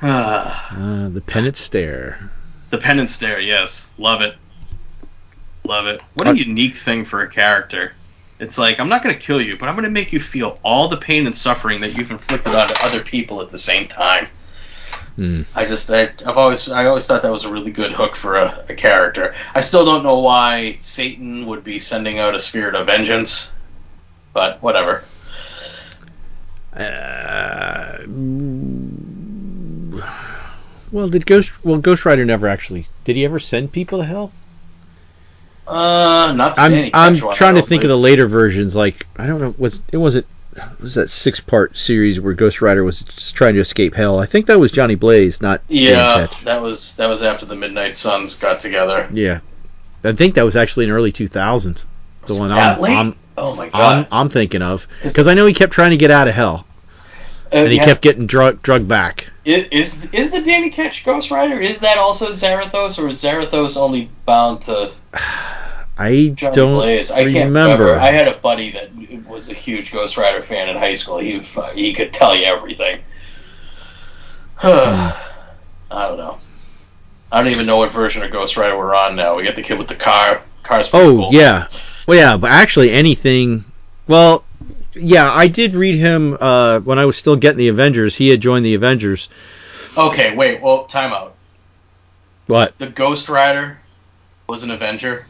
[0.01, 2.31] Uh, the pennant stare.
[2.69, 3.93] the penance stare, yes.
[3.97, 4.35] Love it.
[5.65, 6.01] Love it.
[6.15, 7.93] What a unique thing for a character.
[8.39, 10.57] It's like, I'm not going to kill you, but I'm going to make you feel
[10.63, 14.27] all the pain and suffering that you've inflicted on other people at the same time.
[15.17, 15.41] Hmm.
[15.53, 18.37] I just I, I've always I always thought that was a really good hook for
[18.37, 19.35] a, a character.
[19.53, 23.51] I still don't know why Satan would be sending out a spirit of vengeance,
[24.31, 25.03] but whatever.
[26.71, 27.97] Uh,
[30.91, 31.65] well, did Ghost?
[31.65, 32.87] Well, Ghost Rider never actually.
[33.03, 34.31] Did he ever send people to hell?
[35.69, 38.75] Uh, not I'm I'm Ketch one, I trying to think of the later versions.
[38.75, 39.53] Like I don't know.
[39.57, 40.25] Was it wasn't
[40.79, 44.19] was that six part series where Ghost Rider was just trying to escape hell?
[44.19, 47.95] I think that was Johnny Blaze, not Yeah, that was that was after the Midnight
[47.95, 49.07] Suns got together.
[49.13, 49.41] Yeah,
[50.03, 51.63] I think that was actually in early 2000s.
[51.63, 51.85] The
[52.27, 52.95] Was one that I'm, late?
[52.95, 54.07] I'm, oh my I'm god!
[54.11, 56.65] I'm thinking of because I know he kept trying to get out of hell
[57.51, 59.27] Uh, and he yeah, kept getting drug drugged back.
[59.45, 61.59] is is the Danny Ketch Ghost Rider?
[61.59, 64.91] Is that also Zarathos, or is Zarathos only bound to
[65.99, 67.11] I don't Blaze.
[67.11, 67.83] I can't remember.
[67.83, 67.99] remember.
[68.01, 68.89] I had a buddy that
[69.27, 71.17] was a huge Ghost Rider fan in high school.
[71.17, 71.39] He
[71.75, 73.01] he could tell you everything.
[74.63, 75.17] I
[75.89, 76.39] don't know.
[77.31, 79.35] I don't even know what version of Ghost Rider we're on now.
[79.35, 80.41] We got the kid with the car.
[80.63, 81.29] Car's Oh cool.
[81.33, 81.67] yeah,
[82.07, 83.65] well yeah, but actually anything.
[84.07, 84.45] Well,
[85.01, 88.15] yeah, I did read him uh, when I was still getting the Avengers.
[88.15, 89.29] He had joined the Avengers.
[89.97, 90.61] Okay, wait.
[90.61, 91.35] Well, time out.
[92.47, 92.77] What?
[92.79, 93.79] The Ghost Rider
[94.47, 95.25] was an Avenger.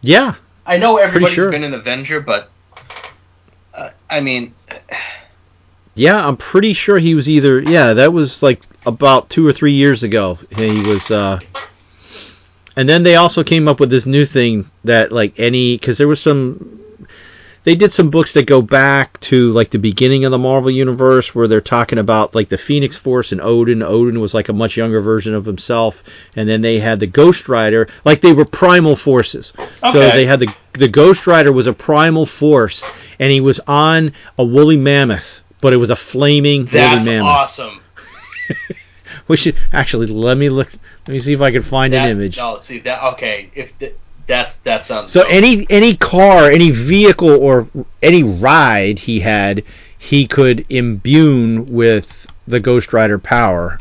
[0.00, 0.34] Yeah,
[0.66, 1.50] I know everybody's sure.
[1.50, 2.50] been an Avenger, but
[3.74, 4.54] uh, I mean,
[5.94, 7.60] yeah, I'm pretty sure he was either.
[7.60, 10.38] Yeah, that was like about two or three years ago.
[10.56, 11.10] He was.
[11.10, 11.40] uh
[12.74, 16.08] And then they also came up with this new thing that like any because there
[16.08, 16.80] was some.
[17.64, 21.34] They did some books that go back to like the beginning of the Marvel universe
[21.34, 23.82] where they're talking about like the Phoenix Force and Odin.
[23.82, 26.02] Odin was like a much younger version of himself,
[26.34, 27.88] and then they had the Ghost Rider.
[28.04, 29.52] Like they were primal forces.
[29.56, 29.92] Okay.
[29.92, 32.84] So they had the the Ghost Rider was a primal force,
[33.20, 37.32] and he was on a woolly mammoth, but it was a flaming that's woolly mammoth.
[37.32, 37.80] That's awesome.
[39.28, 40.70] We should actually let me look.
[41.06, 42.36] Let me see if I can find That, an image.
[42.36, 43.02] No, see that.
[43.14, 45.10] Okay, if th- that's that sounds.
[45.12, 45.32] So dope.
[45.32, 47.66] any any car, any vehicle, or
[48.02, 49.64] any ride he had,
[49.98, 53.78] he could imbue with the Ghost Rider power.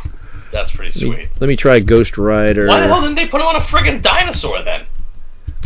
[0.52, 1.30] that's pretty Let me, sweet.
[1.40, 2.68] let me try Ghost Rider.
[2.68, 4.86] Why the hell didn't they put him on a friggin' dinosaur then?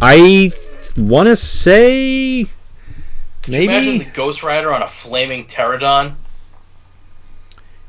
[0.01, 0.51] I
[0.97, 2.47] want to say
[3.43, 4.05] Could you Imagine the.
[4.05, 6.15] Ghost Rider on a flaming pterodon.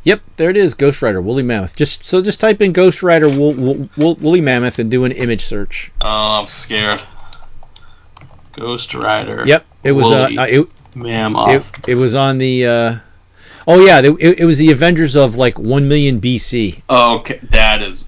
[0.06, 0.74] Yep, there it is.
[0.74, 1.74] Ghost Rider, woolly mammoth.
[1.74, 5.10] Just so just type in Ghost Rider wool, wool, wool, woolly mammoth and do an
[5.10, 5.90] image search.
[6.00, 7.02] Oh, I'm scared.
[8.52, 9.42] Ghost Rider.
[9.44, 11.48] Yep, it was uh, it, mammoth.
[11.80, 12.66] it, it was on the.
[12.66, 12.96] Uh,
[13.66, 16.82] oh yeah, it, it was the Avengers of like one million BC.
[16.88, 18.06] Oh, okay, that is.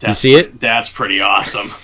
[0.00, 0.60] That's, see it?
[0.60, 1.72] That's pretty awesome.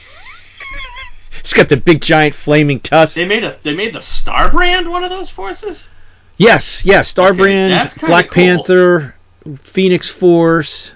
[1.40, 3.14] It's got the big giant flaming tusks.
[3.14, 5.88] They made a they made the Star Brand one of those forces.
[6.38, 7.12] Yes, yes.
[7.12, 8.34] Starbrand, kinda Black cool.
[8.34, 9.14] Panther,
[9.62, 10.92] Phoenix Force.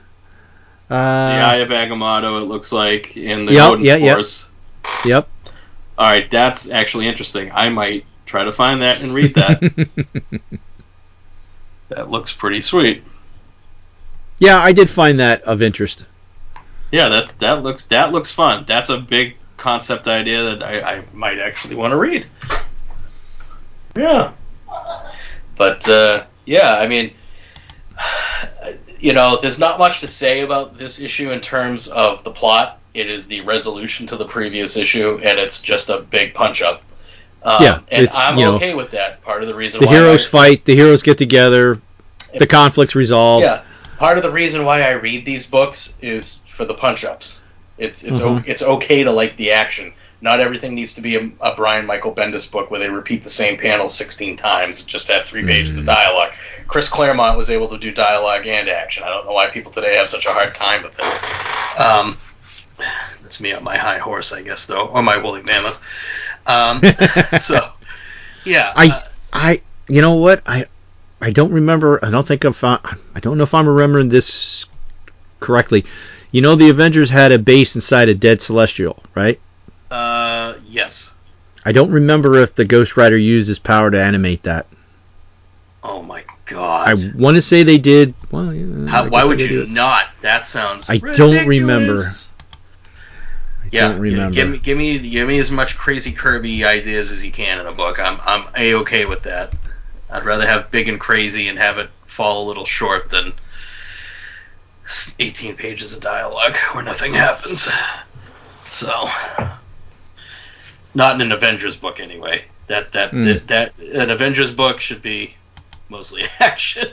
[0.89, 4.01] the Eye Uh, of Agamotto, it looks like, in the Yep, Odin yep.
[4.15, 4.51] Force.
[5.05, 5.29] yep.
[5.99, 7.51] All right, that's actually interesting.
[7.53, 9.61] I might try to find that and read that.
[11.89, 13.03] that looks pretty sweet.
[14.39, 16.05] yeah, I did find that of interest.
[16.91, 18.65] Yeah, that that looks that looks fun.
[18.67, 22.27] That's a big concept idea that I, I might actually want to read.
[23.97, 24.33] Yeah.
[25.57, 27.13] But uh, yeah, I mean,
[28.99, 32.79] you know, there's not much to say about this issue in terms of the plot.
[32.95, 36.83] It is the resolution to the previous issue, and it's just a big punch up.
[37.43, 39.23] Um, Yeah, and it's, I'm you know, okay with that.
[39.23, 41.81] Part of the reason The why heroes I, fight, the heroes get together,
[42.39, 43.45] the conflict's resolved.
[43.45, 43.63] Yeah,
[43.99, 47.43] part of the reason why I read these books is for the punch ups.
[47.79, 48.45] It's it's o Mhm.
[48.47, 49.95] it's okay to like the action.
[50.23, 53.29] Not everything needs to be a, a Brian Michael Bendis book where they repeat the
[53.29, 56.31] same panel 16 times, just have three pages of dialogue.
[56.69, 59.03] Chris Claremont was able to do dialogue and action.
[59.03, 61.81] I don't know why people today have such a hard time with it.
[61.81, 62.17] Um,
[63.23, 65.81] that's me on my high horse, I guess, though, or my woolly mammoth.
[66.47, 66.81] Um,
[67.41, 67.73] so,
[68.45, 68.73] yeah.
[68.77, 69.01] I, uh,
[69.33, 70.43] I, you know what?
[70.47, 70.67] I,
[71.21, 71.99] I don't remember.
[72.05, 72.55] I don't think I'm.
[72.63, 74.67] I don't know if I'm remembering this
[75.41, 75.85] correctly.
[76.31, 79.41] You know, the Avengers had a base inside a dead Celestial, right?
[80.73, 81.13] Yes.
[81.65, 84.67] I don't remember if the Ghost Rider used his power to animate that.
[85.85, 86.89] Oh my god.
[86.89, 88.15] I want to say they did.
[88.31, 90.07] Well, yeah, How, why would you not?
[90.23, 90.89] That sounds.
[90.89, 91.99] I don't remember.
[91.99, 94.35] I Yeah, don't remember.
[94.35, 97.67] Give me, give me, give me as much crazy Kirby ideas as you can in
[97.67, 97.99] a book.
[97.99, 99.55] I'm, I'm a okay with that.
[100.11, 103.33] I'd rather have big and crazy and have it fall a little short than
[105.19, 107.69] 18 pages of dialogue where nothing happens.
[108.71, 109.09] So,
[110.95, 112.45] not in an Avengers book anyway.
[112.69, 113.23] That that Hmm.
[113.25, 115.35] that, that an Avengers book should be
[115.89, 116.89] mostly action.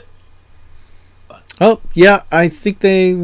[1.60, 3.16] Oh yeah, I think they uh,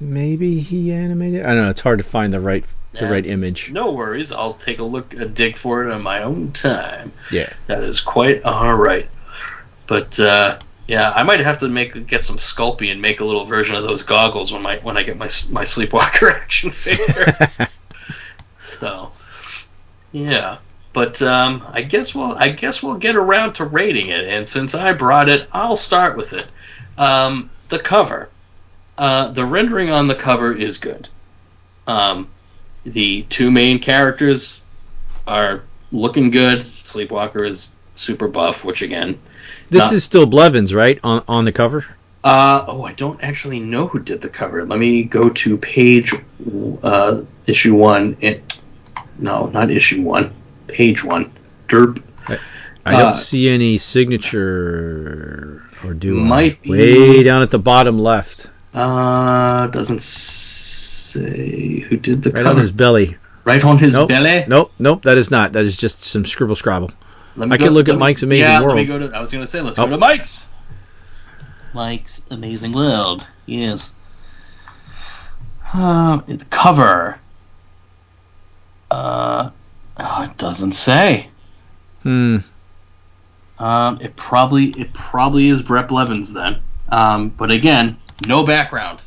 [0.00, 1.44] maybe he animated.
[1.44, 1.70] I don't know.
[1.70, 3.10] It's hard to find the right the Yeah.
[3.10, 3.70] right image.
[3.72, 4.30] No worries.
[4.32, 7.12] I'll take a look, a dig for it on my own time.
[7.30, 7.48] Yeah.
[7.66, 9.08] That is quite all right.
[9.86, 13.46] But uh, yeah, I might have to make get some Sculpey and make a little
[13.46, 17.34] version of those goggles when my when I get my my Sleepwalker action figure.
[18.82, 19.10] so
[20.10, 20.58] yeah,
[20.92, 24.26] but um, I guess we'll I guess we'll get around to rating it.
[24.26, 26.46] And since I brought it, I'll start with it.
[26.98, 28.28] Um, the cover,
[28.98, 31.08] uh, the rendering on the cover is good.
[31.86, 32.28] Um,
[32.84, 34.60] the two main characters
[35.28, 36.62] are looking good.
[36.62, 39.16] Sleepwalker is super buff, which again,
[39.70, 40.98] This Not- is still Blevins, right?
[41.04, 41.84] On on the cover.
[42.24, 44.64] uh, oh, I don't actually know who did the cover.
[44.64, 46.12] Let me go to page
[46.82, 48.16] uh, issue one.
[48.20, 48.60] It,
[49.22, 50.32] no, not issue one.
[50.66, 51.30] Page one.
[51.68, 52.02] Derp.
[52.84, 56.22] I don't Uh, see any signature or do I?
[56.24, 62.42] Might be- way down at the bottom left, Uh, doesn't say who did the right
[62.44, 62.54] cover.
[62.56, 63.16] on his belly.
[63.44, 64.08] right on his Nope.
[64.08, 64.44] belly.
[64.48, 65.52] Nope, nope, that is not.
[65.52, 66.90] That is just some scribble scrabble.
[67.36, 68.76] Let me I can look at me- Mike's Amazing yeah, World.
[68.76, 69.84] Let me go to, I was going to say, let's Oh.
[69.86, 70.44] go to Mike's.
[71.74, 73.26] Mike's Amazing World.
[73.46, 73.94] Yes.
[75.74, 77.18] Uh, the cover.
[80.32, 81.28] It doesn't say.
[82.02, 82.38] Hmm.
[83.58, 86.62] Um, it probably it probably is Bret Blevins then.
[86.88, 89.04] Um, but again, no background.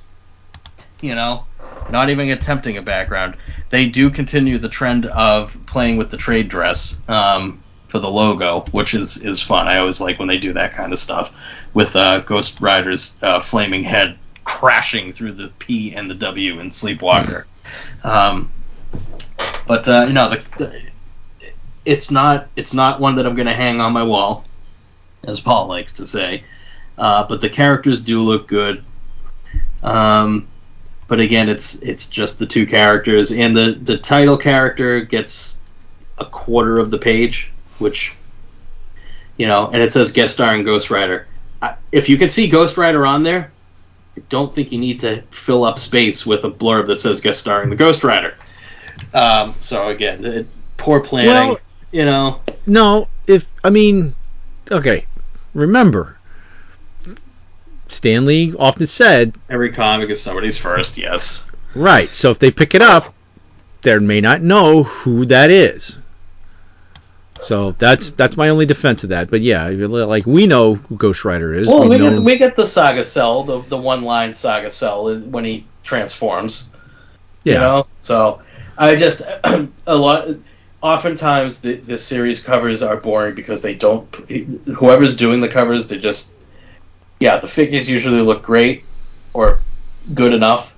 [1.01, 1.45] You know,
[1.89, 3.37] not even attempting a background.
[3.69, 8.63] They do continue the trend of playing with the trade dress um, for the logo,
[8.71, 9.67] which is is fun.
[9.67, 11.33] I always like when they do that kind of stuff
[11.73, 16.69] with uh, Ghost Rider's uh, flaming head crashing through the P and the W in
[16.69, 17.45] Sleepwalker.
[18.03, 18.51] Um,
[19.67, 20.81] but uh, you know, the, the,
[21.85, 24.45] it's not it's not one that I'm going to hang on my wall,
[25.23, 26.43] as Paul likes to say.
[26.97, 28.83] Uh, but the characters do look good.
[29.83, 30.47] Um,
[31.07, 35.59] but again, it's it's just the two characters, and the the title character gets
[36.17, 38.13] a quarter of the page, which
[39.37, 41.27] you know, and it says guest starring Ghost Rider.
[41.61, 43.51] I, if you can see Ghost Rider on there,
[44.17, 47.39] I don't think you need to fill up space with a blurb that says guest
[47.41, 48.35] starring the Ghost Rider.
[49.13, 51.31] Um, so again, it, poor planning.
[51.31, 51.59] Well-
[51.91, 54.15] you know, No, if I mean,
[54.69, 55.05] okay,
[55.53, 56.17] remember,
[57.87, 60.97] Stan Lee often said, every comic is somebody's first.
[60.97, 61.45] Yes.
[61.73, 62.13] right.
[62.13, 63.13] So if they pick it up,
[63.83, 65.97] they may not know who that is.
[67.41, 69.29] So that's that's my only defense of that.
[69.29, 71.67] But yeah, like we know who Ghost Rider is.
[71.67, 75.15] Well, We've we get we get the Saga Cell, the the one line Saga Cell
[75.17, 76.69] when he transforms.
[77.43, 77.53] yeah.
[77.53, 78.41] You know, so
[78.77, 79.21] I just
[79.87, 80.27] a lot.
[80.81, 84.13] Oftentimes, the the series covers are boring because they don't.
[84.67, 86.33] Whoever's doing the covers, they just
[87.19, 88.83] yeah, the figures usually look great
[89.33, 89.59] or
[90.13, 90.75] good enough,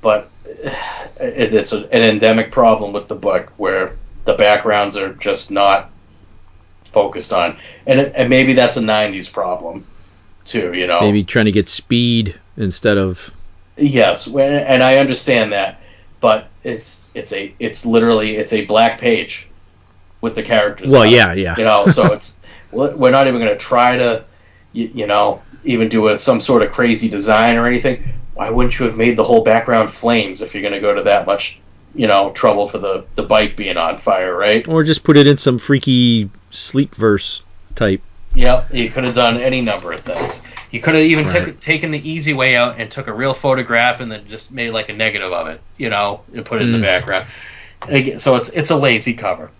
[0.00, 5.50] but it, it's a, an endemic problem with the book where the backgrounds are just
[5.50, 5.90] not
[6.84, 9.86] focused on, and and maybe that's a '90s problem
[10.44, 10.72] too.
[10.74, 13.32] You know, maybe trying to get speed instead of
[13.76, 15.79] Yes, and I understand that,
[16.20, 19.48] but it's it's a it's literally it's a black page
[20.20, 20.90] with the characters.
[20.90, 21.56] well, it, yeah, yeah.
[21.56, 22.38] You know, so it's
[22.70, 24.24] we're not even going to try to
[24.72, 28.14] you, you know even do a, some sort of crazy design or anything.
[28.34, 31.02] Why wouldn't you have made the whole background flames if you're going to go to
[31.02, 31.60] that much
[31.94, 34.66] you know trouble for the the bike being on fire, right?
[34.68, 37.42] Or just put it in some freaky sleep verse
[37.74, 38.02] type.
[38.34, 40.44] Yep, you could have done any number of things.
[40.70, 41.46] You could have even Right.
[41.46, 44.70] took, taken the easy way out and took a real photograph and then just made
[44.70, 46.80] like a negative of it, you know, and put it in Mm.
[46.80, 47.26] the background.
[47.88, 49.50] Again, so it's it's a lazy cover.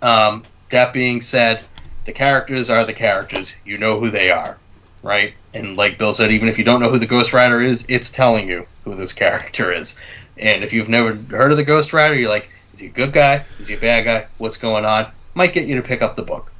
[0.00, 1.66] Um, that being said,
[2.04, 3.54] the characters are the characters.
[3.64, 4.58] You know who they are,
[5.02, 5.34] right?
[5.52, 8.10] And like Bill said, even if you don't know who the Ghost Rider is, it's
[8.10, 9.98] telling you who this character is.
[10.36, 13.12] And if you've never heard of the Ghost Rider, you're like, is he a good
[13.12, 13.46] guy?
[13.58, 14.26] Is he a bad guy?
[14.38, 15.12] What's going on?
[15.34, 16.50] Might get you to pick up the book.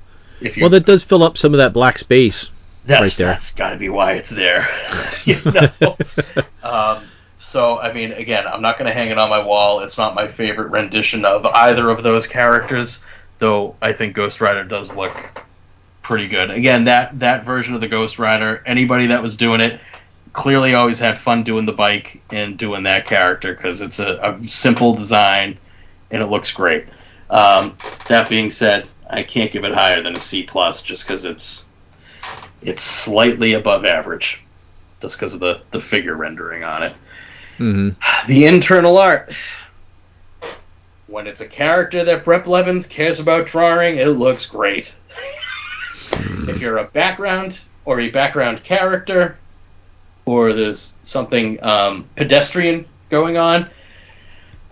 [0.41, 2.51] If you Well, that does fill up some of that black space.
[2.85, 3.27] That's right there.
[3.29, 4.69] that's got to be why it's there.
[5.25, 5.97] you know.
[6.63, 9.81] um, so I mean, again, I'm not going to hang it on my wall.
[9.81, 13.03] It's not my favorite rendition of either of those characters,
[13.39, 13.77] though.
[13.83, 15.43] I think Ghost Rider does look
[16.03, 16.51] pretty good.
[16.51, 19.81] Again, that that version of the Ghost Rider, anybody that was doing it
[20.35, 24.47] clearly always had fun doing the bike and doing that character because it's a, a
[24.47, 25.57] simple design
[26.11, 26.87] and it looks great.
[27.31, 27.77] Um,
[28.09, 31.67] that being said, I can't give it higher than a C plus just because it's
[32.65, 34.43] it's slightly above average,
[35.01, 36.93] just because of the the figure rendering on it.
[37.59, 37.91] hmm
[38.27, 39.33] The internal art.
[41.07, 44.95] When it's a character that Bret Blevins cares about drawing, it looks great.
[46.49, 49.37] if you're a background or a background character,
[50.25, 53.69] or there's something um, pedestrian going on,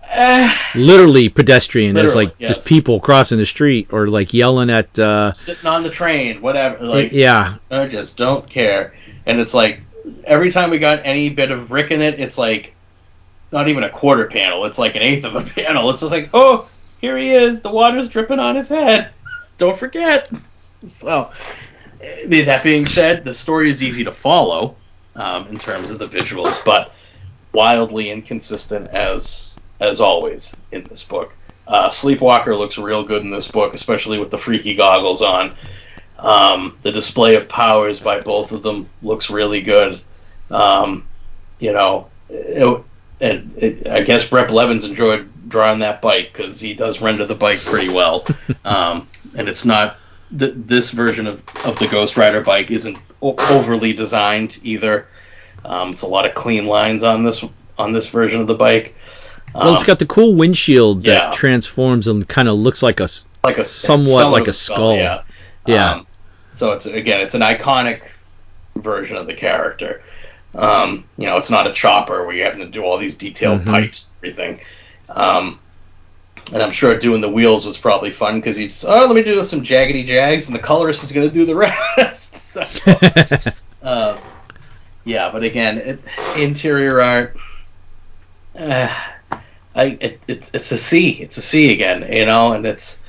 [0.09, 2.55] eh, Literally pedestrian as like yes.
[2.55, 4.97] just people crossing the street or like yelling at.
[4.99, 6.83] uh sitting on the train, whatever.
[6.85, 8.95] Like, Yeah, I just don't care.
[9.25, 9.81] And it's like
[10.25, 12.75] every time we got any bit of Rick in it, it's like
[13.51, 14.65] not even a quarter panel.
[14.65, 15.89] It's like an eighth of a panel.
[15.89, 16.67] It's just like, oh,
[16.99, 17.61] here he is.
[17.61, 19.11] The water's dripping on his head.
[19.57, 20.29] Don't forget.
[20.83, 21.31] So,
[22.01, 24.75] I mean, that being said, the story is easy to follow
[25.15, 26.93] um, in terms of the visuals, but
[27.53, 29.52] wildly inconsistent as
[29.83, 31.33] as always in this book.
[31.67, 35.55] Uh, Sleepwalker looks real good in this book, especially with the freaky goggles on.
[36.17, 39.99] Um, the display of powers by both of them looks really good.
[40.49, 41.07] Um,
[41.59, 42.83] you know, it,
[43.19, 47.35] it, it, I guess Bret Blevins enjoyed drawing that bike because he does render the
[47.35, 48.25] bike pretty well.
[48.65, 49.97] um, and it's not
[50.37, 55.07] th- this version of, of the Ghost Rider bike isn't o- overly designed either.
[55.65, 57.43] Um, it's a lot of clean lines on this
[57.77, 58.95] on this version of the bike.
[59.53, 61.31] Well, it's got the cool windshield that yeah.
[61.31, 63.07] transforms and kind of looks like a.
[63.43, 64.95] like a somewhat like a skull.
[64.95, 65.23] Yeah.
[65.65, 65.91] Yeah.
[65.91, 66.07] Um,
[66.51, 68.01] so it's again, it's an iconic
[68.75, 70.03] version of the character.
[70.55, 73.61] Um, you know, it's not a chopper where you're having to do all these detailed
[73.61, 73.65] Mhm.
[73.65, 74.59] pipes and everything.
[75.09, 75.59] Um,
[76.51, 79.41] and I'm sure doing the wheels was probably fun because he'd oh let me do
[79.43, 81.55] some jaggedy jags and the colorist is going to do the
[81.97, 82.37] rest.
[82.37, 82.65] so,
[83.81, 84.19] uh,
[85.05, 85.99] yeah, but again, it,
[86.37, 87.37] interior art.
[88.57, 88.93] Uh,
[89.75, 91.11] I it, it's it's a C.
[91.11, 92.99] It's a C again, you know, and it's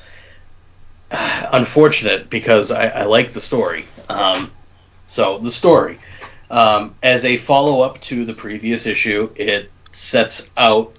[1.11, 3.85] uh, unfortunate because I, I like the story.
[4.09, 4.51] Um,
[5.07, 5.99] so the story,
[6.49, 10.93] um, as a follow up to the previous issue, it sets out,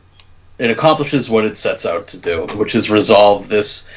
[0.59, 3.89] it accomplishes what it sets out to do, which is resolve this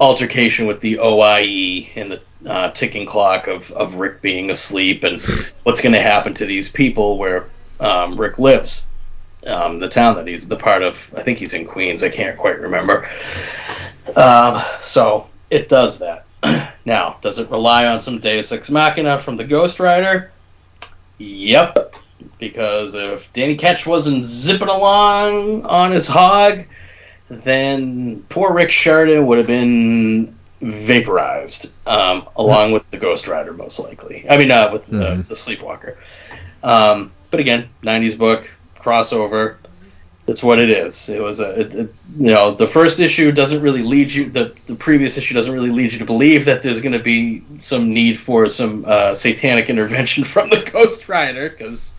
[0.00, 5.20] altercation with the OIE and the uh, ticking clock of, of Rick being asleep and
[5.62, 7.44] what's going to happen to these people where
[7.78, 8.86] um, Rick lives,
[9.46, 11.12] um, the town that he's the part of.
[11.16, 12.02] I think he's in Queens.
[12.02, 13.08] I can't quite remember.
[14.16, 16.24] Um, so it does that.
[16.84, 20.30] now, does it rely on some Deus Ex Machina from the Ghost Rider?
[21.18, 21.94] Yep.
[22.38, 26.64] Because if Danny Ketch wasn't zipping along on his hog,
[27.28, 33.78] then poor Rick Sheridan would have been vaporized, um, along with the Ghost Rider, most
[33.78, 34.26] likely.
[34.28, 35.28] I mean, uh, with the, Mhm.
[35.28, 35.96] the Sleepwalker.
[36.62, 38.50] Um, but again, '90s book
[38.82, 39.56] crossover.
[40.26, 41.08] That's what it is.
[41.08, 44.30] It was a, it, it- you know, the first issue doesn't really lead you.
[44.30, 47.42] The the previous issue doesn't really lead you to believe that there's going to be
[47.58, 51.94] some need for some uh, satanic intervention from the Ghost Rider because,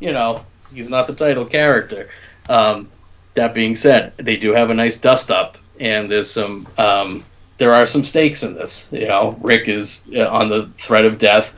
[0.00, 2.08] you know, he's not the title character.
[2.48, 2.90] Um,
[3.34, 7.24] that being said, they do have a nice dust up, and there's some um,
[7.58, 8.90] there are some stakes in this.
[8.92, 11.54] You know, Rick is uh, on the threat of death,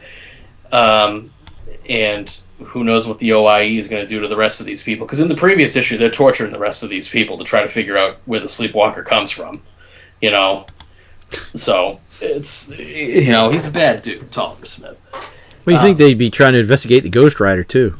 [0.72, 1.30] um,
[1.88, 4.82] and who knows what the OIE is going to do to the rest of these
[4.82, 5.06] people?
[5.06, 7.68] Because in the previous issue, they're torturing the rest of these people to try to
[7.68, 9.62] figure out where the Sleepwalker comes from.
[10.20, 10.66] You know,
[11.54, 14.96] so it's you know he's a bad dude, Tolliver Smith.
[15.64, 17.94] Well, you Uh, think they'd be trying to investigate the Ghost Rider too?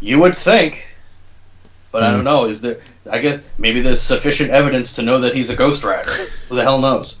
[0.00, 0.84] You would think,
[1.90, 2.16] but I Hmm.
[2.16, 2.44] don't know.
[2.44, 2.78] Is there?
[3.10, 6.10] I guess maybe there's sufficient evidence to know that he's a Ghost Rider.
[6.48, 7.18] Who the hell knows?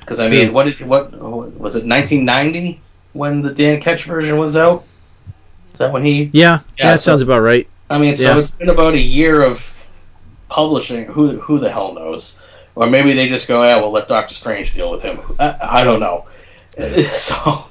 [0.00, 1.86] Because I mean, what did what was it?
[1.86, 2.80] 1990
[3.12, 4.84] when the Dan Ketch version was out.
[5.82, 6.30] That when he?
[6.32, 7.68] Yeah, Yeah, that so- sounds about right.
[7.90, 8.38] I mean, so Yeah.
[8.38, 9.74] it's been about a year of
[10.48, 11.04] publishing.
[11.06, 12.36] Who who the hell knows?
[12.74, 15.20] Or maybe they just go, yeah, we'll let Doctor Strange deal with him.
[15.38, 16.24] I, I don't know.
[17.10, 17.66] So,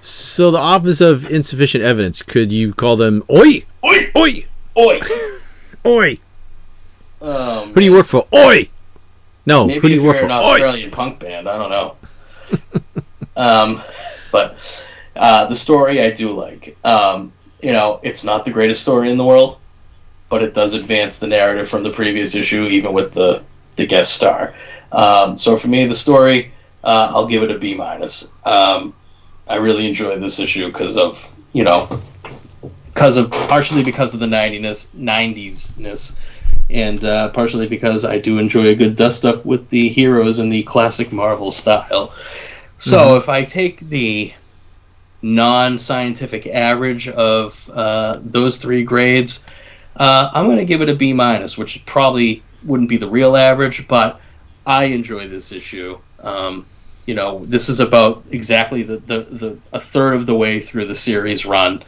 [0.00, 4.46] So the Office of insufficient evidence, could you call them oi, oi, oi,
[4.78, 5.00] oi.
[5.86, 6.18] oi?
[7.20, 8.26] Um, Who do you work for?
[8.34, 8.68] Oi.
[9.44, 10.32] No, Maybe who do you work you're for?
[10.32, 10.52] an Oi.
[10.52, 11.96] Australian punk band, I don't know.
[13.36, 13.82] um,
[14.32, 14.81] but
[15.16, 16.76] uh, the story I do like.
[16.84, 17.32] Um,
[17.62, 19.58] you know, it's not the greatest story in the world,
[20.28, 23.44] but it does advance the narrative from the previous issue, even with the
[23.76, 24.54] the guest star.
[24.92, 26.52] Um, so for me, the story,
[26.84, 28.32] uh, I'll give it a B minus.
[28.44, 28.94] Um,
[29.46, 31.88] I really enjoy this issue because of you know,
[32.92, 36.16] because of partially because of the 90s 90s-ness
[36.70, 40.48] and uh, partially because I do enjoy a good dust up with the heroes in
[40.48, 42.12] the classic Marvel style.
[42.78, 43.16] So Mhm.
[43.16, 44.32] if I take the
[45.22, 49.44] non-scientific average of uh, those three grades,
[49.96, 53.36] uh, I'm going to give it a B minus, which probably wouldn't be the real
[53.36, 54.20] average, but
[54.66, 55.98] I enjoy this issue.
[56.20, 56.66] Um,
[57.06, 60.86] you know, this is about exactly the, the, the a third of the way through
[60.86, 61.82] the series run,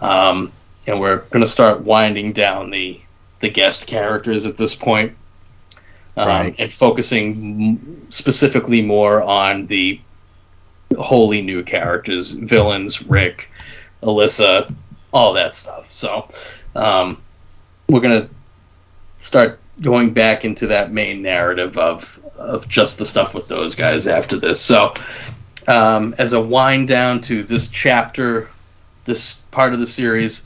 [0.00, 0.52] um,
[0.86, 3.00] and we're going to start winding down the
[3.40, 5.14] the guest characters at this point,
[6.16, 6.54] um, Right.
[6.58, 10.00] and focusing m- specifically more on the
[10.96, 13.50] wholly new characters, villains, Rick,
[14.02, 14.72] Alyssa,
[15.12, 15.90] all that stuff.
[15.90, 16.28] So
[16.74, 17.22] um,
[17.88, 18.28] we're gonna
[19.18, 24.06] start going back into that main narrative of of just the stuff with those guys
[24.06, 24.60] after this.
[24.60, 24.94] So
[25.66, 28.48] um, as a wind down to this chapter,
[29.04, 30.44] this part of the series,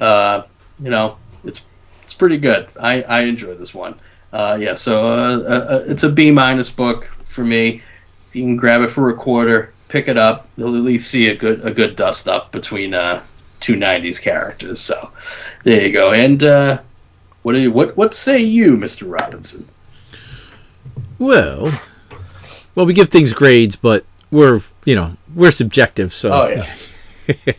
[0.00, 0.42] uh,
[0.78, 1.66] you know, it's
[2.04, 2.68] it's pretty good.
[2.78, 3.98] I, I enjoy this one.
[4.32, 7.82] Uh, yeah, so uh, uh, it's a B minus book for me.
[8.32, 10.48] You can grab it for a quarter, pick it up.
[10.56, 13.22] You'll at least see a good a good dust up between uh,
[13.60, 14.80] two '90s characters.
[14.80, 15.10] So
[15.64, 16.12] there you go.
[16.12, 16.80] And uh,
[17.42, 19.68] what do you, what what say you, Mister Robinson?
[21.18, 21.70] Well,
[22.74, 26.74] well, we give things grades, but we're you know we're subjective, so Oh yeah,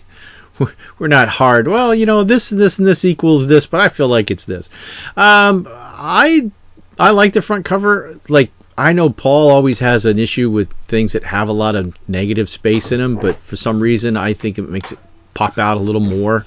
[0.59, 1.67] we're- we're not hard.
[1.67, 4.45] Well, you know this and this and this equals this, but I feel like it's
[4.45, 4.69] this.
[5.17, 6.51] Um, I
[6.99, 8.19] I like the front cover.
[8.29, 8.51] Like
[8.82, 12.49] I know Paul always has an issue with things that have a lot of negative
[12.49, 14.97] space in them, but for some reason I think it makes it
[15.36, 16.45] pop out a little more.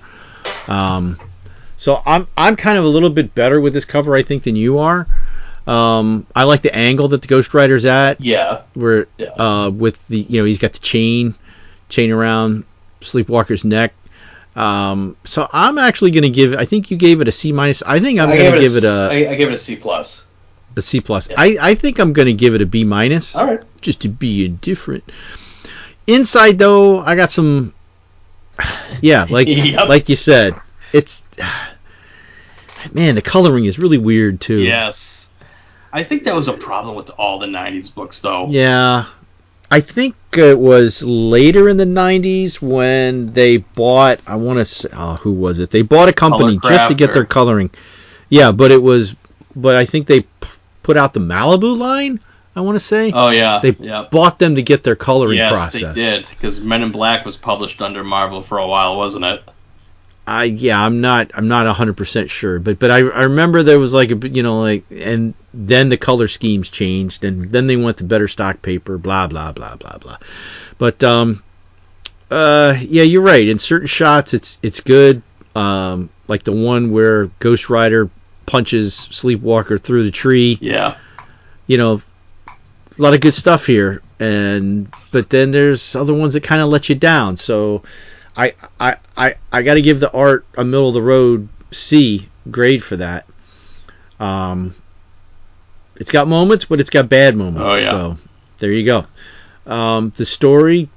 [0.66, 1.20] Um,
[1.76, 4.56] so I'm I'm kind of a little bit better with this cover I think than
[4.56, 5.06] you are.
[5.66, 9.28] Um, I like the angle that the Ghost Rider's at yeah, where Yeah.
[9.28, 11.36] uh, with the you know he's got the chain
[11.88, 12.64] chain around
[13.00, 13.94] Sleepwalker's neck.
[14.56, 16.54] Um, so I'm actually going to give.
[16.54, 17.82] I think you gave it a C minus.
[17.82, 19.08] I think I'm going to it give it a.
[19.10, 20.26] I, I gave it a C plus.
[20.76, 21.30] A C plus.
[21.36, 23.36] I I think I'm gonna give it a B minus.
[23.36, 23.62] All right.
[23.80, 25.04] just to be indifferent.
[26.06, 27.74] Inside though, I got some.
[29.00, 29.88] Yeah, like Yep.
[29.88, 30.54] like you said,
[30.92, 31.24] it's
[32.92, 34.58] man, the coloring is really weird too.
[34.58, 35.28] Yes.
[35.92, 38.48] I think that was a problem with all the '90s books, though.
[38.48, 39.06] Yeah.
[39.70, 44.88] I think it was later in the 90s when they bought, I want to say,
[44.92, 45.70] oh, who was it?
[45.70, 47.70] They bought a company just to get their coloring.
[48.28, 49.16] Yeah, but it was,
[49.56, 50.26] but I think they
[50.84, 52.20] put out the Malibu line,
[52.54, 53.10] I want to say.
[53.12, 53.58] Oh yeah.
[53.58, 54.06] they yeah.
[54.08, 55.96] bought them to get their coloring Yes, process.
[55.96, 59.42] they did because Men in Black was published under Marvel for a while, wasn't it?
[60.26, 63.92] I yeah, I'm not I'm not 100% sure, but but I I remember there was
[63.92, 67.98] like a you know like and then the color schemes changed and then they went
[67.98, 70.18] to better stock paper, blah blah blah blah blah.
[70.78, 71.42] But um
[72.30, 73.46] uh yeah, you're right.
[73.46, 75.22] In certain shots it's it's good.
[75.54, 78.08] Um like the one where Ghost Rider
[78.46, 80.96] punches Sleepwalker through the tree, Yeah.
[81.66, 82.02] you know,
[82.46, 86.68] a lot of good stuff here and but then there's other ones that kind of
[86.68, 87.36] let you down.
[87.36, 87.82] So
[88.36, 92.28] I I I, I got to give the art a middle of the road C
[92.50, 93.26] grade for that.
[94.20, 94.74] Um,
[95.96, 97.68] it's got moments, but it's got bad moments.
[97.70, 97.90] Oh, yeah.
[97.90, 98.18] So
[98.58, 99.06] there you go.
[99.70, 100.88] Um, the story,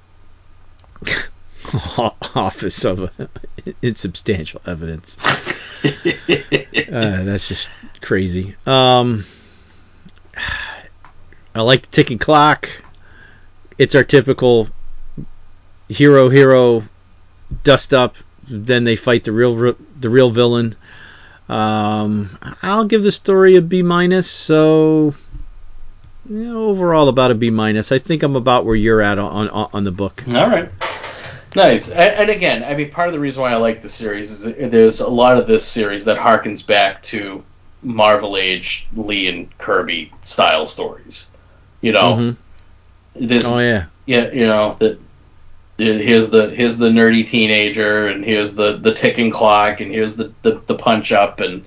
[2.35, 3.09] Office of
[3.81, 5.17] Insubstantial Evidence.
[6.87, 7.67] Uh, that's just
[8.01, 8.55] crazy.
[8.65, 9.25] Um,
[11.53, 12.69] I like the ticking clock.
[13.77, 14.69] It's our typical
[15.87, 16.83] hero hero
[17.63, 18.15] dust up.
[18.47, 20.75] Then they fight the real the real villain.
[21.49, 24.29] Um, I'll give the story a B minus.
[24.29, 25.13] So
[26.29, 27.91] you know, overall, about a B minus.
[27.91, 30.23] I think I'm about where you're at on on, on the book.
[30.33, 30.71] All right.
[31.55, 31.89] Nice.
[31.89, 34.69] And, and again, I mean, part of the reason why I like the series is
[34.71, 37.43] there's a lot of this series that harkens back to
[37.81, 41.31] Marvel Age Lee and Kirby style stories.
[41.81, 42.37] You know, Mhm.
[43.13, 43.85] this Oh yeah.
[44.05, 44.99] yeah, you know that
[45.77, 50.33] here's the here's the nerdy teenager, and here's the the ticking clock, and here's the
[50.41, 51.63] the, the punch up, and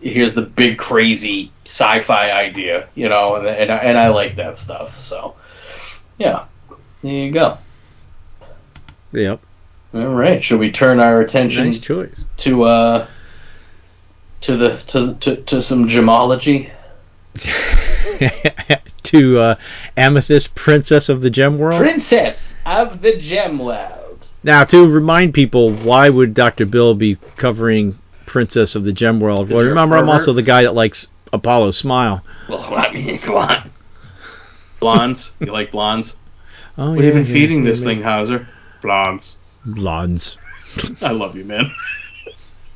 [0.00, 4.56] here's the big crazy sci-fi idea, you know, and and I, and I like that
[4.56, 4.98] stuff.
[4.98, 5.36] So
[6.18, 6.44] yeah,
[7.02, 7.58] there you go.
[9.12, 9.40] Yep.
[9.92, 12.24] All right, should we turn our attention Nice choice.
[12.38, 13.06] to uh
[14.42, 16.70] to the to to, to some gemology?
[19.04, 19.54] to uh,
[19.96, 21.80] Amethyst, Princess of the Gem World.
[21.80, 24.30] Princess of the Gem World.
[24.42, 26.66] Now, to remind people, why would Dr.
[26.66, 29.50] Bill be covering Princess of the Gem World?
[29.50, 32.24] Well, remember, I'm also the guy that likes Apollo Smile.
[32.48, 33.70] Well, I mean, come on.
[34.80, 35.32] Blondes?
[35.40, 36.16] You like blondes?
[36.78, 38.48] Oh, What have you been feeding this thing, Hauser?
[38.82, 39.36] Blondes.
[39.64, 40.38] Blondes.
[41.02, 41.70] I love you, man.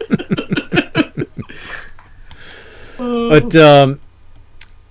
[2.96, 4.00] But um,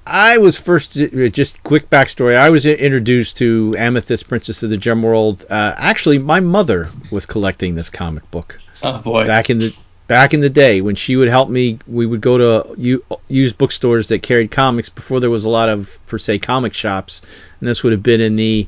[0.06, 2.36] I was first, uh, just quick backstory.
[2.36, 5.46] I was introduced to Amethyst, Princess of the Gem World.
[5.50, 8.60] Uh, actually, my mother was collecting this comic book.
[8.84, 9.26] oh boy.
[9.26, 9.74] back in the
[10.08, 13.58] back in the day when she would help me we would go to u- used
[13.58, 17.22] bookstores that carried comics before there was a lot of per se comic shops
[17.62, 18.68] and this would have been in the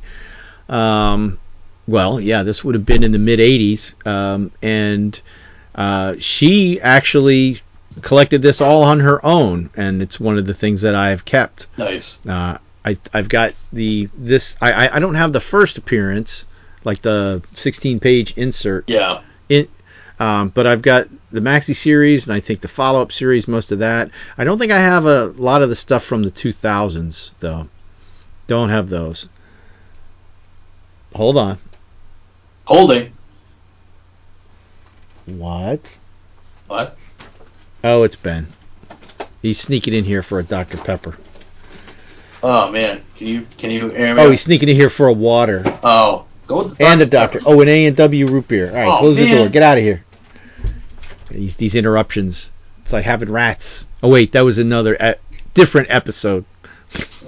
[0.70, 1.38] um
[1.86, 5.20] well yeah this would have been in the mid 80s um and
[5.74, 7.60] uh she actually
[8.02, 11.66] collected this all on her own and it's one of the things that I've kept
[11.78, 12.24] Nice.
[12.26, 16.44] uh, I I've got the this I I- don't have the first appearance
[16.84, 19.22] like the 16 page insert Yeah.
[19.48, 19.66] in,
[20.20, 23.72] um, but I've got the maxi series and I think the follow up series, most
[23.72, 24.10] of that.
[24.38, 27.66] I don't think I have a lot of the stuff from the 2000s though.
[28.46, 29.28] Don't have those.
[31.14, 31.58] Hold on.
[32.66, 33.12] Holding.
[35.26, 35.98] What?
[36.66, 36.96] What?
[37.84, 38.46] Oh, it's Ben.
[39.42, 41.16] He's sneaking in here for a Dr Pepper.
[42.42, 43.02] Oh man.
[43.16, 44.20] Can you can you air me?
[44.20, 44.30] Oh, out?
[44.30, 46.24] he's sneaking in here for a water Oh.
[46.46, 47.40] Go with the and a Dr.
[47.40, 47.48] doctor.
[47.50, 48.68] Oh, an A and W root beer.
[48.70, 49.36] All right, Oh, close the man.
[49.36, 49.48] door.
[49.48, 50.04] Get out of here.
[51.30, 52.52] These these interruptions.
[52.82, 53.86] It's like having rats.
[54.02, 55.16] Oh wait, that was another
[55.54, 56.44] different episode.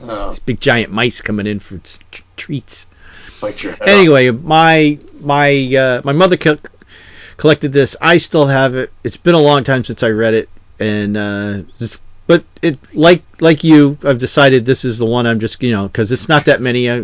[0.03, 2.86] Oh, These big giant mice coming in for tr- treats.
[3.41, 6.59] Bite your head Anyway, my my uh, my mother co-
[7.36, 7.97] collected this.
[8.01, 8.93] I still have it.
[9.05, 13.22] It's been a long time since I read it, and uh, this, but it like
[13.41, 16.45] like you, I've decided this is the one I'm just you know because it's not
[16.47, 16.91] that many.
[16.91, 16.97] I,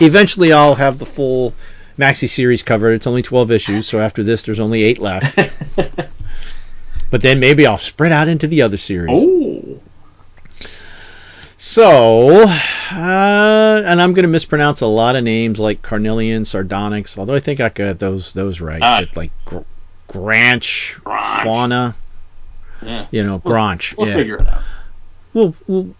[0.00, 1.54] eventually, I'll have the full
[1.98, 2.92] maxi series covered.
[2.92, 5.38] It's only 12 issues, so after this, there's only eight left.
[7.10, 9.18] but then maybe I'll spread out into the other series.
[9.20, 9.80] oh.
[11.60, 17.34] So, uh, and I'm going to mispronounce a lot of names like Carnelian, Sardonyx, although
[17.34, 18.80] I think I got those those right.
[18.80, 19.00] Ah.
[19.00, 19.58] But like Gr-
[20.06, 21.42] Granch, Granch.
[21.44, 21.96] Fauna,
[22.80, 23.06] Yeah.
[23.10, 23.96] you know, Granch.
[23.96, 24.14] We'll yeah.
[24.14, 24.62] figure it out.
[25.34, 25.94] we'll we'll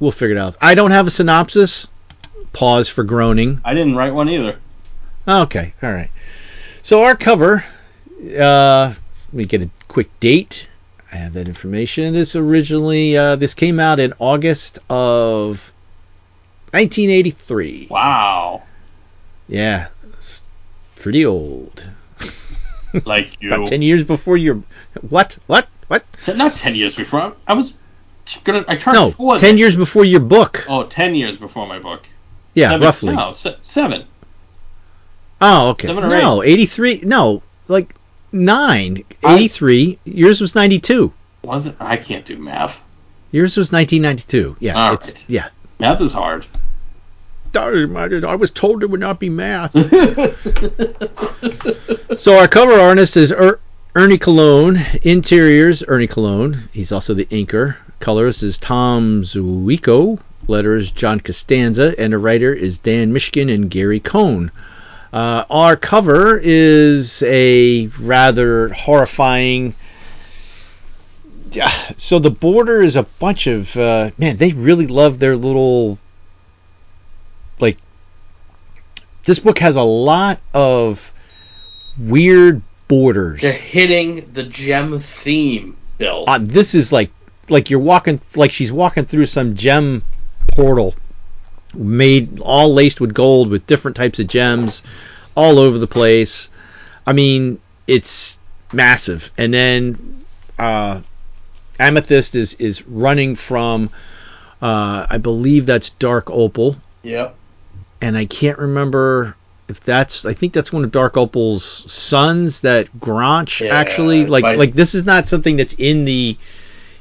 [0.00, 0.56] we'll figure it out.
[0.60, 1.88] I don't have a synopsis.
[2.52, 3.60] Pause for groaning.
[3.64, 4.58] I didn't write one either.
[5.26, 6.10] Okay, all right.
[6.82, 7.64] So our cover,
[8.38, 10.68] uh, let me get a quick date.
[11.12, 12.12] I have that information.
[12.14, 15.72] This originally, uh, this came out in August of
[16.72, 17.88] 1983.
[17.90, 18.62] Wow.
[19.48, 20.42] Yeah, it's
[20.96, 21.86] pretty old.
[23.04, 23.54] Like you.
[23.54, 24.64] About 10 years before your
[25.08, 25.38] what?
[25.46, 25.68] What?
[25.86, 26.04] What?
[26.34, 27.36] Not 10 years before.
[27.46, 27.76] I was
[28.42, 28.64] gonna.
[28.66, 29.38] I turned No, four.
[29.38, 29.58] 10 then.
[29.58, 30.66] years before your book.
[30.68, 32.02] Oh, 10 years before my book.
[32.54, 33.14] Yeah, Seven- roughly.
[33.14, 34.06] No, se- seven.
[35.40, 35.86] Oh, okay.
[35.86, 37.02] Seven or no, 83.
[37.04, 37.94] No, like
[38.32, 39.04] 9.
[39.24, 39.98] I- 83.
[40.04, 41.12] Yours was 92.
[41.42, 41.76] Was it?
[41.80, 42.80] I can't do math.
[43.32, 44.56] Yours was 1992.
[44.60, 45.24] Yeah, All it's right.
[45.28, 45.48] yeah.
[45.78, 46.46] Math is hard.
[47.52, 49.72] I was told there would not be math.
[52.18, 53.58] so our cover artist is er-
[53.96, 55.04] Ernie Colón.
[55.04, 56.68] Interiors, Ernie Colón.
[56.72, 57.76] He's also the inker.
[57.98, 60.20] Colorist is Tom Ziuko.
[60.46, 61.94] Letters, John Costanza.
[61.98, 64.50] And the writer is Dan Mishkin and Gary Cohn.
[65.12, 69.74] Uh, our cover is a rather horrifying.
[71.50, 74.36] Yeah, So the border is a bunch of uh, man.
[74.36, 75.98] They really love their little
[77.58, 77.76] like
[79.24, 81.12] this book has a lot of
[81.98, 83.40] weird borders.
[83.40, 86.24] They're hitting the gem theme, Bill.
[86.28, 87.10] Uh, this is like
[87.48, 90.04] like you're walking like she's walking through some gem
[90.52, 90.94] portal
[91.74, 94.82] made all laced with gold with different types of gems
[95.36, 96.50] all over the place.
[97.06, 98.38] I mean, it's
[98.72, 99.32] massive.
[99.36, 100.24] And then
[100.58, 101.00] uh,
[101.78, 103.90] Amethyst is is running from
[104.60, 107.34] uh, I believe that's Dark Opal yep.
[108.00, 109.34] and I can't remember
[109.68, 114.44] if that's I think that's one of Dark Opal's sons that Granch Yeah, actually like
[114.44, 116.36] like this is not something that's in the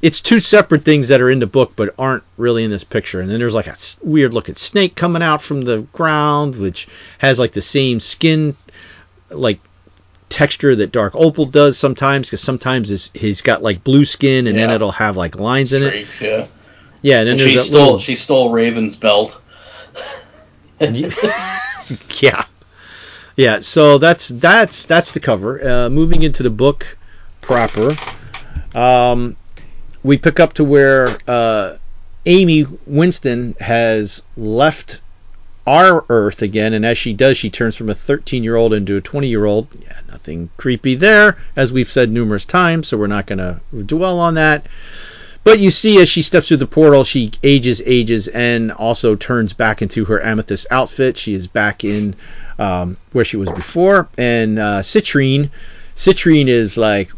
[0.02, 3.22] it's two separate things that are in the book but aren't really in this picture.
[3.22, 6.88] And then there's like a weird looking snake coming out from the ground which
[7.18, 8.56] has like the same skin
[9.30, 9.60] like
[10.30, 14.58] texture that Dark Opal does sometimes because sometimes it's, he's got like blue skin and
[14.58, 16.22] then it'll have like lines in it.
[16.22, 16.48] Yeah.
[17.02, 19.42] yeah and then And she stole little she stole Raven's belt.
[20.80, 22.46] yeah.
[23.36, 25.68] Yeah so that's that's that's the cover.
[25.68, 26.98] Uh, moving into the book
[27.42, 27.98] proper.
[28.74, 29.36] Um,
[30.04, 31.78] we pick up to where uh,
[32.26, 35.02] amy winston has left
[35.68, 38.98] our earth again and as she does she turns from a 13 year old into
[38.98, 43.08] a 20 year old yeah nothing creepy there as we've said numerous times so we're
[43.08, 44.66] not going to dwell on that
[45.44, 49.54] but you see, as she steps through the portal, she ages, ages, and also turns
[49.54, 51.18] back into her amethyst outfit.
[51.18, 52.16] She is back in
[52.60, 54.10] um, where she was before.
[54.18, 55.50] And uh, Citrine,
[55.96, 57.10] Citrine is like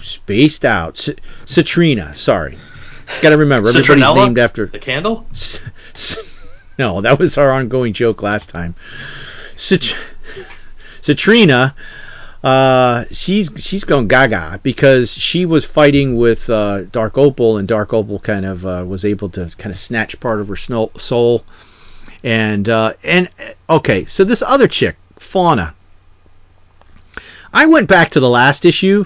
[0.00, 0.94] spaced out.
[1.46, 2.58] Citrina, sorry.
[3.22, 4.26] Got to remember, everybody's Citronella?
[4.26, 4.66] named after.
[4.66, 5.26] The candle?
[6.78, 8.76] No, that was our ongoing joke last time.
[9.56, 9.96] Cit-
[11.02, 11.74] Citrina,
[12.44, 17.92] uh, she's she's going gaga because she was fighting with uh, Dark Opal, and Dark
[17.92, 21.44] Opal kind of uh, was able to kind of snatch part of her soul.
[22.22, 23.28] And uh, and
[23.68, 25.74] okay, so this other chick, Fauna.
[27.52, 29.04] I went back to the last issue.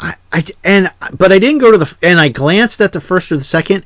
[0.00, 3.30] I, I and but I didn't go to the and I glanced at the first
[3.32, 3.84] or the second.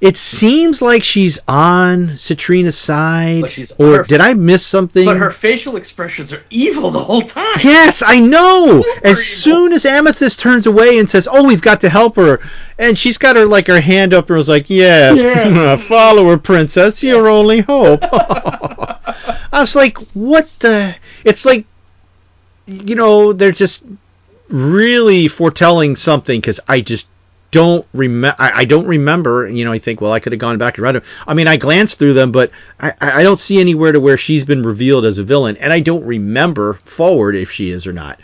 [0.00, 5.04] It seems like she's on Citrina's side, she's- or her- did I miss something?
[5.04, 7.56] But her facial expressions are evil the whole time.
[7.64, 8.80] Yes, I know.
[8.82, 9.24] Super As evil.
[9.24, 12.38] soon as Amethyst turns away and says, "Oh, we've got to help her,"
[12.78, 15.82] and she's got her like her hand up and was like, "Yes, Yes.
[15.88, 17.02] follow her, princess.
[17.02, 20.94] Your only hope." I was like, "What the?"
[21.24, 21.66] It's like,
[22.66, 23.82] you know, they're just
[24.48, 27.08] really foretelling something because I just
[27.50, 28.36] don't remember.
[28.38, 29.46] I, I don't remember.
[29.46, 31.02] You know, I think, well, I could have gone back and read them.
[31.26, 34.16] I mean, I glanced through them, but I, I I don't see anywhere to where
[34.16, 37.92] she's been revealed as a villain, and I don't remember forward if she is or
[37.92, 38.18] not.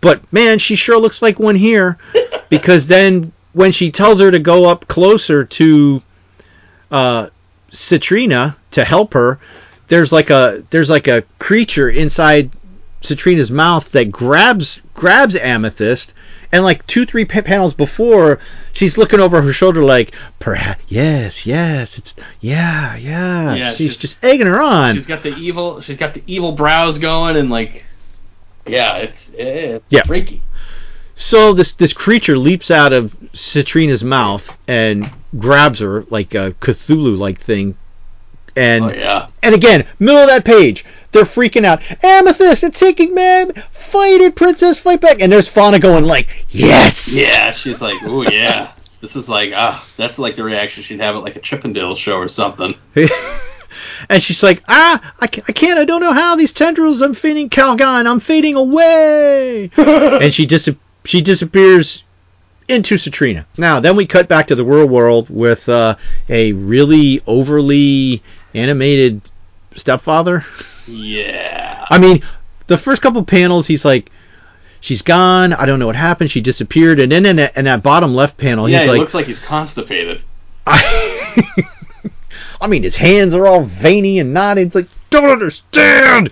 [0.00, 1.98] But man, she sure looks like one here,
[2.48, 6.02] because then when she tells her to go up closer to
[6.90, 7.28] uh,
[7.70, 9.40] Citrina to help her,
[9.88, 12.50] there's like a there's like a creature inside
[13.00, 16.12] Citrina's mouth that grabs grabs Amethyst,
[16.52, 18.40] and like two three pa- panels before,
[18.72, 23.54] she's looking over her shoulder like, perhaps yes yes it's yeah yeah.
[23.54, 24.94] Yeah, she's just- just egging her on.
[24.94, 25.80] She's got the evil.
[25.80, 27.84] She's got the evil brows going, and like,
[28.66, 30.02] yeah, it's eh, it's Yeah.
[30.02, 30.42] freaky.
[31.14, 37.16] So this this creature leaps out of Citrina's mouth and grabs her like a Cthulhu
[37.18, 37.76] like thing.
[38.56, 39.28] And Oh yeah.
[39.42, 41.82] and again, middle of that page, they're freaking out.
[42.04, 45.20] Amethyst, it's taking man, fight it, princess, fight back.
[45.20, 47.12] And there's Fauna going like, yes.
[47.12, 48.72] Yeah, she's like, oh yeah.
[49.00, 52.16] This is like ah, that's like the reaction she'd have at like a Chippendale show
[52.16, 52.74] or something.
[54.08, 57.00] and she's like, ah, I, ca- I can't, I don't know how these tendrils.
[57.00, 59.70] I'm fading, Calgon, I'm fading away.
[59.76, 60.68] and she dis-
[61.04, 62.04] she disappears
[62.68, 63.46] into Citrina.
[63.58, 65.96] Now, then we cut back to the real world with uh,
[66.28, 68.22] a really overly
[68.54, 69.22] animated
[69.76, 70.44] stepfather.
[70.86, 71.86] Yeah.
[71.90, 72.22] I mean,
[72.66, 74.10] the first couple panels, he's like,
[74.80, 75.52] she's gone.
[75.52, 76.30] I don't know what happened.
[76.30, 77.00] She disappeared.
[77.00, 79.26] And then in that, in that bottom left panel, yeah, he's he like, looks like
[79.26, 80.22] he's constipated.
[80.66, 81.62] I,
[82.60, 84.66] I mean, his hands are all veiny and knotted.
[84.66, 86.30] It's like, don't understand.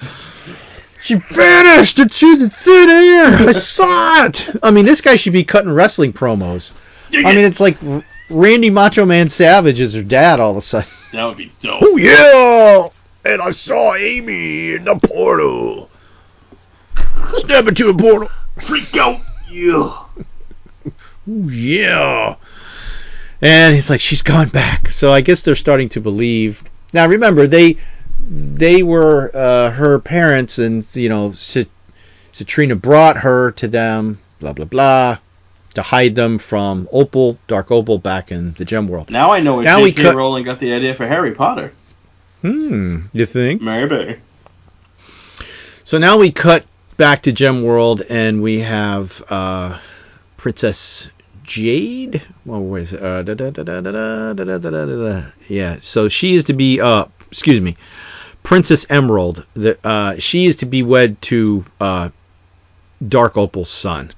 [1.01, 3.49] She vanished into the thin air.
[3.49, 4.51] I saw it.
[4.63, 6.73] I mean, this guy should be cutting wrestling promos.
[7.15, 7.79] I mean, it's like
[8.31, 10.91] Randy Macho Man Savage is her dad all of a sudden.
[11.13, 11.83] That would be dope.
[11.83, 12.89] Oh yeah,
[13.31, 15.91] and I saw Amy in the portal.
[17.35, 18.29] Step into a portal.
[18.61, 19.21] Freak out.
[19.49, 20.05] Yeah.
[21.29, 22.37] Ooh, yeah.
[23.41, 24.91] And he's like, she's gone back.
[24.91, 26.63] So I guess they're starting to believe.
[26.93, 27.79] Now remember, they
[28.21, 31.71] they were uh, her parents, and you know, Cit-
[32.33, 34.19] Citrina brought her to them.
[34.41, 35.19] Blah blah blah
[35.79, 39.13] to hide them from Opal, Dark Opal, back in the gem world.
[39.13, 40.03] Now I know where now J.K.
[40.03, 40.15] Could...
[40.17, 41.73] Rowling got the idea for Harry Potter.
[42.43, 43.63] Hmm, you think?
[43.63, 44.17] Maybe.
[45.85, 46.65] So now we cut
[46.97, 49.79] back to Gem World, and we have uh,
[50.37, 51.11] Princess
[51.45, 52.23] Jade.
[52.45, 53.01] Well, was it?
[55.49, 57.77] Yeah, so she is to be, uh, excuse me,
[58.43, 59.47] Princess Emerald.
[59.55, 64.11] The, uh, she is to be wed to Dark Opal's son.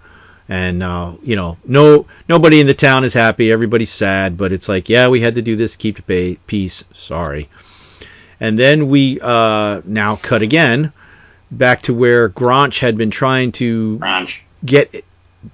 [0.50, 3.52] And uh, you know, no nobody in the town is happy.
[3.52, 6.40] Everybody's sad, but it's like, yeah, we had to do this to keep the pa-
[6.48, 6.84] peace.
[6.92, 7.48] Sorry.
[8.40, 10.92] And then we uh, now cut again
[11.52, 14.42] back to where Granch had been trying to Ranch.
[14.64, 15.04] get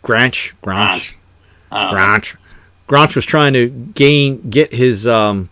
[0.03, 1.17] Granch Granch Ranch.
[1.71, 1.97] I don't know.
[1.99, 2.37] Granch
[2.87, 5.51] Granch was trying to gain get his um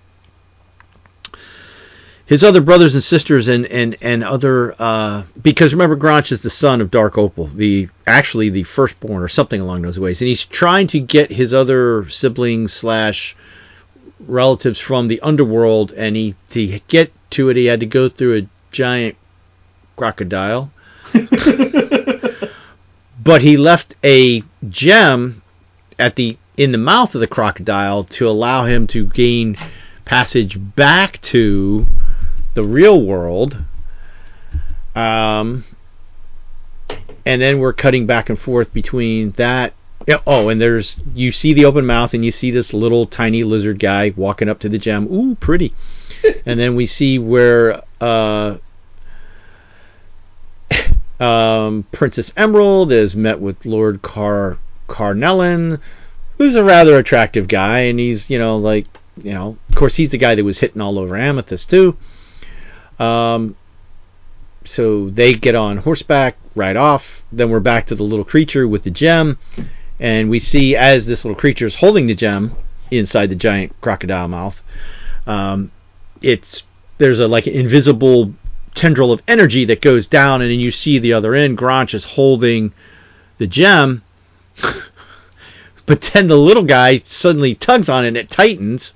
[2.26, 6.50] his other brothers and sisters and and and other uh because remember Granch is the
[6.50, 10.20] son of Dark Opal the actually the firstborn or something along those ways.
[10.20, 13.36] And he's trying to get his other siblings slash
[14.26, 18.38] relatives from the underworld and he to get to it he had to go through
[18.38, 19.16] a giant
[19.96, 20.70] crocodile.
[23.24, 25.42] But he left a gem
[25.98, 29.56] at the in the mouth of the crocodile to allow him to gain
[30.04, 31.86] passage back to
[32.54, 33.56] the real world.
[34.94, 35.64] Um,
[37.26, 39.74] and then we're cutting back and forth between that.
[40.26, 43.78] Oh, and there's you see the open mouth, and you see this little tiny lizard
[43.78, 45.06] guy walking up to the gem.
[45.10, 45.74] Ooh, pretty.
[46.46, 48.58] and then we see where uh,
[51.20, 55.80] um, Princess Emerald is met with Lord Car Carnelian,
[56.36, 58.86] who's a rather attractive guy, and he's you know like
[59.22, 61.96] you know of course he's the guy that was hitting all over Amethyst too.
[62.98, 63.56] Um,
[64.64, 67.24] so they get on horseback, ride off.
[67.32, 69.38] Then we're back to the little creature with the gem,
[70.00, 72.56] and we see as this little creature is holding the gem
[72.90, 74.62] inside the giant crocodile mouth.
[75.26, 75.70] Um,
[76.22, 76.64] it's
[76.98, 78.32] there's a like an invisible
[78.74, 81.58] tendril of energy that goes down, and then you see the other end.
[81.58, 82.72] Granch is holding
[83.38, 84.02] the gem,
[85.86, 88.94] but then the little guy suddenly tugs on it, and it tightens,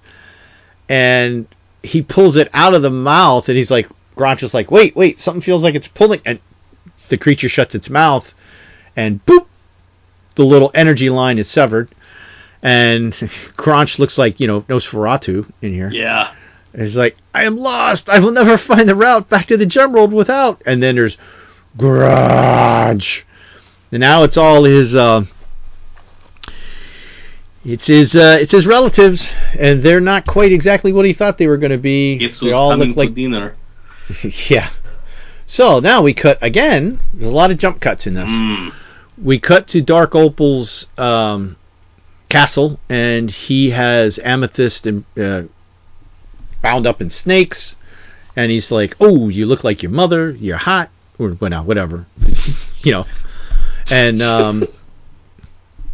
[0.89, 1.47] and
[1.83, 5.19] he pulls it out of the mouth, and he's like, Granch is like, wait, wait,
[5.19, 6.41] something feels like it's pulling, and
[7.09, 8.35] the creature shuts its mouth,
[8.97, 9.47] and boop,
[10.35, 11.89] the little energy line is severed,
[12.63, 13.13] and
[13.57, 15.91] Granch looks like you know Nosferatu in here.
[15.91, 16.35] Yeah.
[16.73, 18.09] And He's like, I am lost.
[18.09, 20.63] I will never find the route back to the gem world without.
[20.67, 21.17] And then there's
[21.77, 23.23] Garage.
[23.91, 24.95] And now it's all his.
[24.95, 25.25] Uh,
[27.69, 28.17] it's his.
[28.17, 31.71] Uh, it's his relatives, and they're not quite exactly what he thought they were going
[31.73, 32.17] to be.
[32.17, 33.53] Guess they all look like dinner?
[34.49, 34.71] yeah.
[35.45, 36.99] So now we cut again.
[37.13, 38.31] There's a lot of jump cuts in this.
[38.31, 38.73] Mm.
[39.23, 41.57] We cut to Dark Opal's um,
[42.31, 45.43] castle, and he has Amethyst and, uh,
[46.63, 47.77] bound up in snakes.
[48.35, 50.31] And he's like, "Oh, you look like your mother.
[50.31, 50.89] You're hot,
[51.19, 52.07] or well, no, whatever,
[52.81, 53.07] you know."
[53.91, 54.65] And um,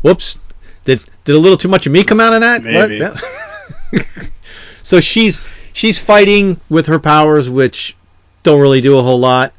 [0.03, 0.39] whoops,
[1.25, 2.63] did a little too much of me come out of that?
[2.65, 2.97] Maybe.
[2.99, 4.03] Yeah.
[4.83, 7.97] so she's she's fighting with her powers, which
[8.43, 9.53] don't really do a whole lot.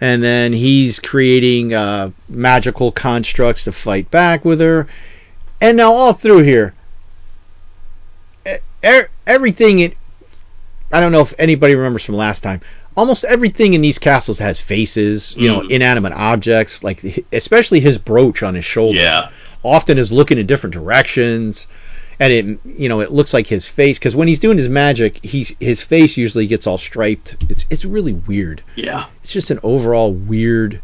[0.00, 4.88] And then he's creating uh, magical constructs to fight back with her.
[5.60, 6.74] And now all through here,
[8.84, 9.80] er- everything.
[9.80, 9.96] It,
[10.92, 12.60] I don't know if anybody remembers from last time.
[12.94, 15.70] almost everything in these castles has faces, you know, Mm.
[15.70, 18.98] inanimate objects, like especially his brooch on his shoulder.
[18.98, 19.30] Yeah.
[19.64, 21.66] Often is looking in different directions,
[22.18, 25.24] and it you know it looks like his face because when he's doing his magic,
[25.24, 27.36] he's his face usually gets all striped.
[27.48, 28.62] It's it's really weird.
[28.74, 29.06] Yeah.
[29.22, 30.80] It's just an overall weird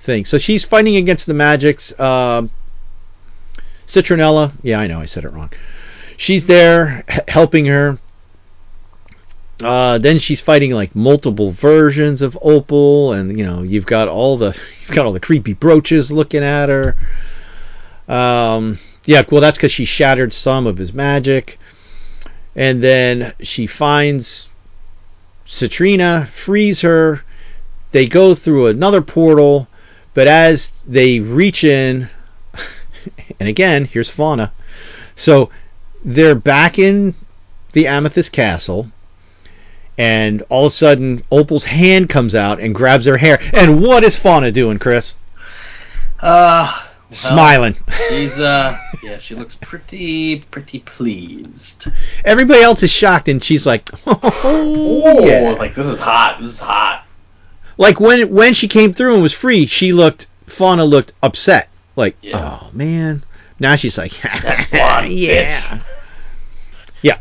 [0.00, 0.24] thing.
[0.24, 1.98] So she's fighting against the magics.
[2.00, 2.50] Um,
[3.86, 5.52] Citronella, yeah, I know I said it wrong.
[6.16, 7.98] She's there h- helping her.
[9.62, 14.36] Uh, then she's fighting like multiple versions of Opal, and you know you've got all
[14.36, 14.48] the
[14.80, 16.96] you've got all the creepy brooches looking at her.
[18.08, 21.58] Um, yeah, well that's because she shattered some of his magic,
[22.54, 24.48] and then she finds
[25.46, 27.22] Citrina, frees her.
[27.92, 29.68] They go through another portal,
[30.14, 32.08] but as they reach in,
[33.40, 34.52] and again here's Fauna,
[35.14, 35.50] so
[36.04, 37.14] they're back in
[37.72, 38.90] the Amethyst Castle
[39.98, 43.38] and all of a sudden Opal's hand comes out and grabs her hair.
[43.52, 45.14] And what is Fauna doing, Chris?
[46.20, 47.76] Uh, Smiling.
[48.08, 51.86] She's uh, yeah, she looks pretty, pretty pleased.
[52.24, 56.38] Everybody else is shocked, and she's like, "Oh, yeah." like this is hot.
[56.40, 57.06] This is hot.
[57.78, 61.68] Like when when she came through and was free, she looked Fauna looked upset.
[61.94, 62.58] Like, Yeah.
[62.62, 63.22] oh man.
[63.58, 64.12] Now she's like,
[64.70, 65.80] blonde yeah,
[67.02, 67.18] yeah.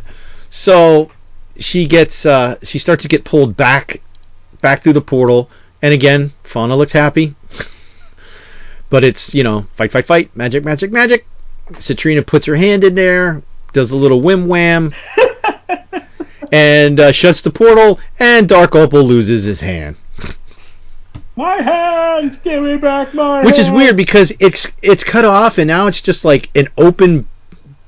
[0.50, 1.12] So
[1.58, 4.02] she gets uh, she starts to get pulled back
[4.62, 5.50] back through the portal,
[5.82, 7.36] and again, Fauna looks happy.
[8.90, 11.26] But it's you know fight fight fight magic magic magic.
[11.74, 13.42] Citrina puts her hand in there,
[13.74, 14.94] does a little whim wham,
[16.52, 19.96] and uh, shuts the portal, and Dark Opal loses his hand.
[21.36, 22.40] My hand!
[22.44, 26.02] Give me back my which is weird because it's it's cut off and now it's
[26.02, 27.28] just like an open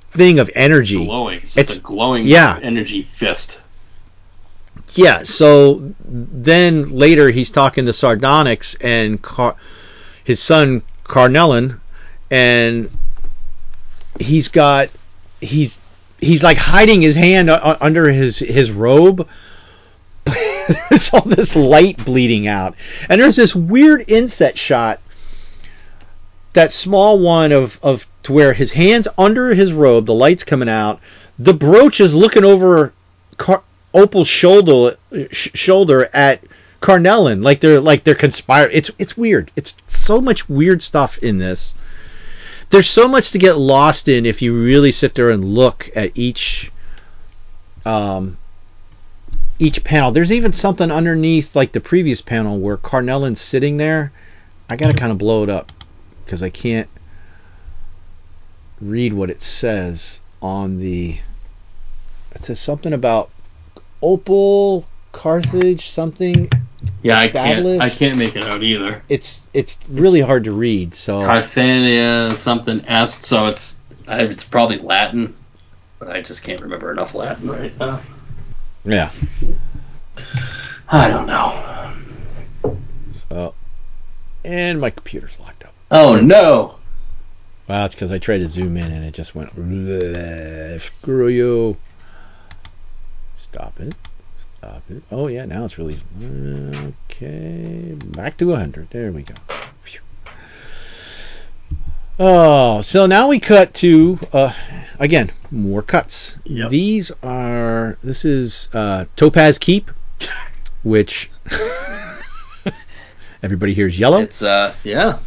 [0.10, 1.06] thing of energy.
[1.06, 1.42] Glowing.
[1.44, 2.60] It's, It's- a glowing yeah.
[2.62, 3.62] energy fist.
[4.96, 5.24] Yeah.
[5.24, 9.56] So then later he's talking to Sardonyx and Car-
[10.28, 11.80] his son Carnelian,
[12.30, 12.92] and
[14.20, 14.90] he's got
[15.40, 15.80] he's
[16.20, 19.26] he's like hiding his hand under his his robe.
[20.26, 22.76] there's all this light bleeding out,
[23.08, 25.00] and there's this weird inset shot.
[26.52, 30.68] That small one of of to where his hands under his robe, the lights coming
[30.68, 31.00] out,
[31.40, 32.92] the brooch is looking over
[33.38, 33.64] Car-
[33.94, 36.44] Opal's shoulder uh, sh- shoulder at
[36.88, 38.72] Carnelian, like they're like they're conspiring.
[38.72, 39.52] It's it's weird.
[39.58, 41.74] It's so much weird stuff in this.
[42.70, 46.18] There's so much to get lost in if you really sit there and look at
[46.18, 46.72] each
[47.86, 48.38] um
[49.60, 50.14] each panel.
[50.14, 54.14] There's even something underneath like the previous panel where Carnelian's sitting there.
[54.70, 55.74] I gotta kind of blow it up
[56.24, 56.88] because I can't
[58.80, 61.20] read what it says on the.
[62.32, 63.30] It says something about
[64.02, 66.50] Opal, Carthage, something.
[67.02, 67.82] Yeah, I can't.
[67.82, 69.02] I can't make it out either.
[69.10, 70.94] It's it's really hard to read.
[70.94, 75.36] So Carthania something est, so it's it's probably Latin,
[76.00, 78.02] but I just can't remember enough Latin right now.
[78.86, 79.12] yeah.
[80.90, 81.94] I don't know.
[83.30, 83.54] Oh,
[84.46, 85.74] and my computer's locked up.
[85.92, 86.76] Oh no!
[87.68, 89.56] Well, it's because I tried to zoom in and it just went.
[89.56, 91.78] "Bleh, Screw you.
[93.36, 93.94] Stop it.
[94.58, 95.04] Stop it.
[95.12, 96.00] Oh yeah, now it's really
[97.10, 97.94] okay.
[97.94, 98.90] Back to 100.
[98.90, 99.36] There we go.
[99.84, 100.00] Phew.
[102.20, 104.52] Oh, so now we cut to uh,
[104.98, 106.40] again more cuts.
[106.46, 106.72] Yep.
[106.72, 109.92] These are this is uh, Topaz Keep,
[110.82, 111.30] which
[113.44, 114.22] everybody here is yellow.
[114.22, 115.20] It's uh yeah.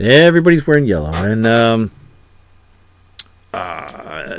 [0.00, 1.90] Everybody's wearing yellow, and um,
[3.52, 4.38] uh,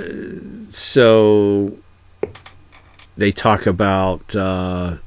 [0.72, 1.78] so
[3.18, 4.98] they talk about uh,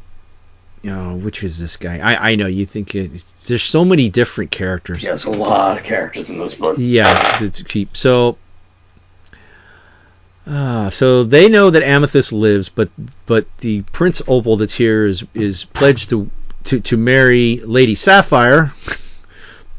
[0.83, 1.99] you know which is this guy?
[1.99, 5.03] I I know you think it, there's so many different characters.
[5.03, 6.77] There's a lot of characters in this book.
[6.79, 7.97] Yeah, it's cheap.
[7.97, 8.39] so.
[10.47, 12.89] Uh, so they know that Amethyst lives, but
[13.27, 16.31] but the Prince Opal that's here is is pledged to
[16.65, 18.73] to, to marry Lady Sapphire,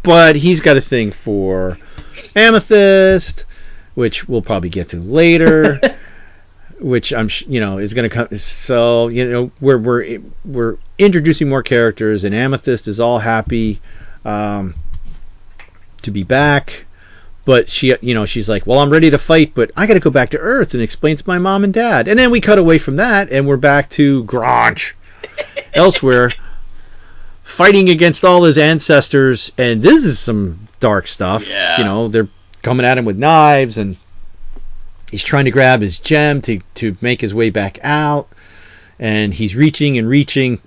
[0.03, 1.77] but he's got a thing for
[2.35, 3.45] Amethyst,
[3.95, 5.79] which we'll probably get to later.
[6.79, 8.37] which I'm sh- you know is going to come.
[8.37, 13.81] So you know we're we're we're introducing more characters, and Amethyst is all happy
[14.25, 14.75] um,
[16.03, 16.85] to be back.
[17.45, 20.01] But she, you know, she's like, "Well, I'm ready to fight, but I got to
[20.01, 22.57] go back to Earth and explain to my mom and dad." And then we cut
[22.57, 24.95] away from that, and we're back to Grange,
[25.73, 26.33] elsewhere,
[27.43, 29.53] fighting against all his ancestors.
[29.57, 31.47] And this is some dark stuff.
[31.47, 31.77] Yeah.
[31.77, 32.27] You know, they're
[32.63, 33.95] coming at him with knives, and
[35.11, 38.27] he's trying to grab his gem to to make his way back out.
[38.99, 40.59] and he's reaching and reaching,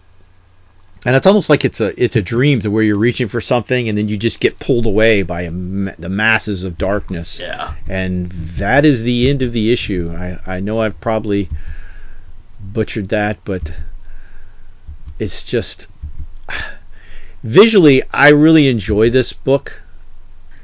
[1.04, 3.88] and it's almost like it's a it's a dream to where you're reaching for something
[3.88, 7.40] and then you just get pulled away by a, the masses of darkness.
[7.40, 7.74] Yeah.
[7.88, 10.14] And that is the end of the issue.
[10.16, 11.48] I I know I've probably
[12.60, 13.72] butchered that, but
[15.18, 15.86] it's just
[17.42, 19.82] visually I really enjoy this book.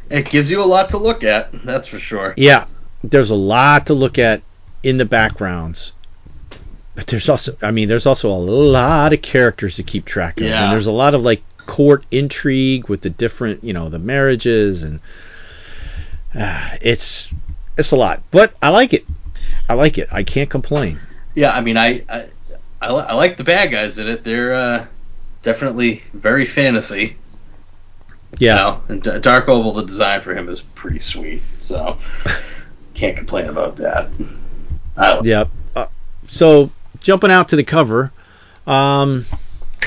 [0.09, 2.33] It gives you a lot to look at, that's for sure.
[2.37, 2.67] Yeah,
[3.03, 4.43] there's a lot to look at
[4.83, 5.93] in the backgrounds.
[6.95, 10.47] But there's also I mean there's also a lot of characters to keep track of.
[10.47, 10.65] Yeah.
[10.65, 14.83] And there's a lot of like court intrigue with the different, you know, the marriages
[14.83, 15.01] and
[16.35, 17.33] uh, it's
[17.77, 18.23] it's a lot.
[18.31, 19.05] But I like it.
[19.69, 20.09] I like it.
[20.11, 21.01] I can't complain.
[21.35, 22.29] Yeah, I mean, I I,
[22.81, 24.25] I, I like the bad guys in it.
[24.25, 24.87] They're uh,
[25.43, 27.17] definitely very fantasy.
[28.39, 28.55] Yeah.
[28.55, 28.83] You know?
[28.89, 31.43] And D- Dark Opal, the design for him is pretty sweet.
[31.61, 31.99] So
[32.97, 34.09] can't complain about that.
[34.97, 35.51] I Yep.
[35.75, 35.87] Uh,
[36.29, 36.71] so
[37.01, 38.11] jumping out to the cover,
[38.67, 39.27] um,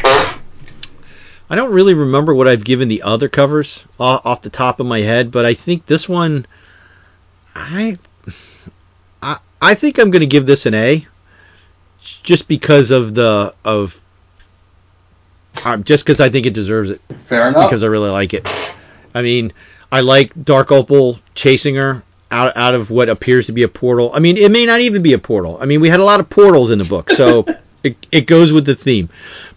[0.03, 4.85] I don't really remember what I've given the other covers off, off the top of
[4.85, 6.45] my head, but I think this one,
[7.55, 7.97] I,
[9.21, 11.07] I, I think I'm going to give this an A,
[12.01, 13.99] just because of the of,
[15.65, 17.65] um, just because I think it deserves it Fair enough.
[17.65, 18.47] because I really like it.
[19.15, 19.51] I mean,
[19.91, 24.11] I like Dark Opal chasing her out out of what appears to be a portal.
[24.13, 25.57] I mean, it may not even be a portal.
[25.59, 27.45] I mean, we had a lot of portals in the book, so
[27.83, 29.09] it, it goes with the theme.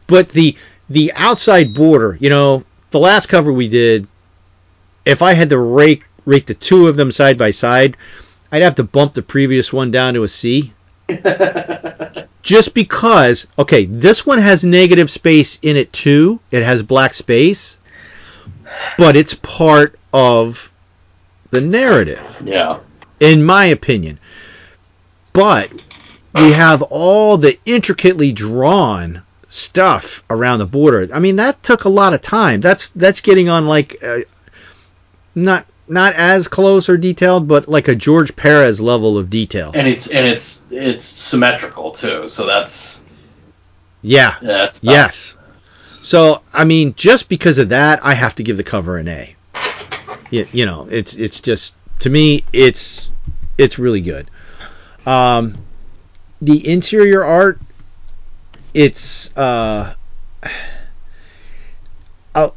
[0.06, 0.56] But the
[0.88, 4.06] the outside border, you know, the last cover we did,
[5.04, 7.96] if I had to rate rate the two of them side by side,
[8.50, 10.72] I'd have to bump the previous one down to a C.
[12.42, 16.40] Just because, okay, this one has negative space in it too.
[16.50, 17.78] It has black space,
[18.98, 20.71] but it's part of
[21.52, 22.80] the narrative yeah.
[23.20, 24.18] in my opinion.
[25.32, 25.70] But
[26.34, 31.08] we have all the intricately drawn stuff around the border.
[31.14, 32.60] I mean, that took a lot of time.
[32.60, 34.20] That's that's getting on like uh,
[35.34, 39.72] not not as close or detailed, but like a George Perez level of detail.
[39.74, 42.28] And it's and it's it's symmetrical too.
[42.28, 43.00] So that's
[44.00, 44.36] Yeah.
[44.40, 44.90] that's tough.
[44.90, 45.36] Yes.
[46.00, 49.36] So I mean, just because of that, I have to give the cover an A.
[50.32, 53.10] You, you know, it's it's just to me, it's
[53.58, 54.30] it's really good.
[55.04, 55.58] Um,
[56.40, 57.60] the interior art,
[58.72, 59.94] it's uh,
[62.34, 62.50] uh,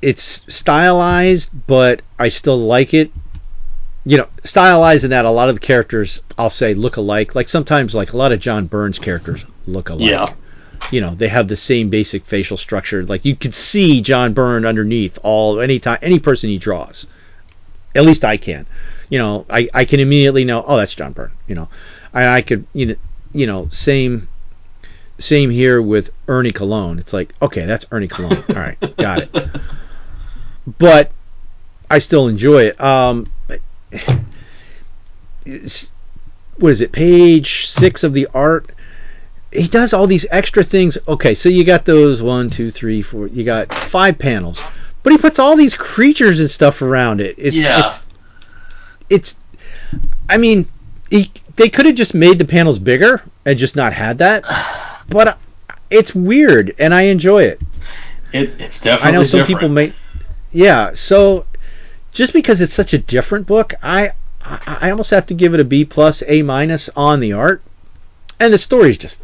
[0.00, 3.12] it's stylized, but I still like it.
[4.06, 7.34] You know, stylized in that a lot of the characters I'll say look alike.
[7.34, 10.32] Like sometimes, like a lot of John Byrne's characters look alike Yeah.
[10.90, 14.64] you know they have the same basic facial structure like you could see john byrne
[14.64, 17.06] underneath all anytime any person he draws
[17.94, 18.66] at least i can.
[19.10, 21.68] You know i, I can immediately know oh that's john byrne you know.
[22.12, 22.96] I, I could you know
[23.32, 24.28] you know same
[25.18, 29.60] same here with ernie colón it's like okay that's ernie colón all right got it.
[30.78, 31.12] But
[31.90, 32.80] i still enjoy it.
[32.80, 33.30] Um
[36.58, 38.70] what is it page six of the art?
[39.52, 40.98] He does all these extra things.
[41.06, 43.28] Okay, so you got those one, two, three, four.
[43.28, 44.60] You got five panels,
[45.02, 47.36] but he puts all these creatures and stuff around it.
[47.38, 47.84] It's Yeah.
[47.84, 48.06] it's
[49.10, 49.36] it's.
[50.28, 50.68] I mean,
[51.10, 54.44] he, they could have just made the panels bigger and just not had that,
[55.08, 55.34] but uh,
[55.90, 57.60] it's weird and I enjoy it.
[58.32, 59.60] It, it's definitely I know some different.
[59.60, 59.92] people may.
[60.52, 61.46] Yeah, so
[62.12, 64.12] just because it's such a different book, I
[64.66, 67.62] I almost have to give it a B plus, A minus on the art,
[68.38, 69.16] and the story's just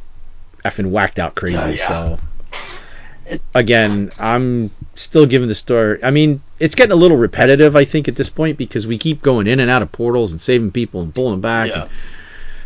[0.64, 1.56] effing whacked out crazy.
[1.56, 1.88] Yeah, yeah.
[1.88, 2.18] So
[3.54, 6.02] again, I'm still giving the story.
[6.02, 9.22] I mean, it's getting a little repetitive, I think, at this point because we keep
[9.22, 11.68] going in and out of portals and saving people and pulling them back.
[11.70, 11.82] Yeah.
[11.82, 11.90] and-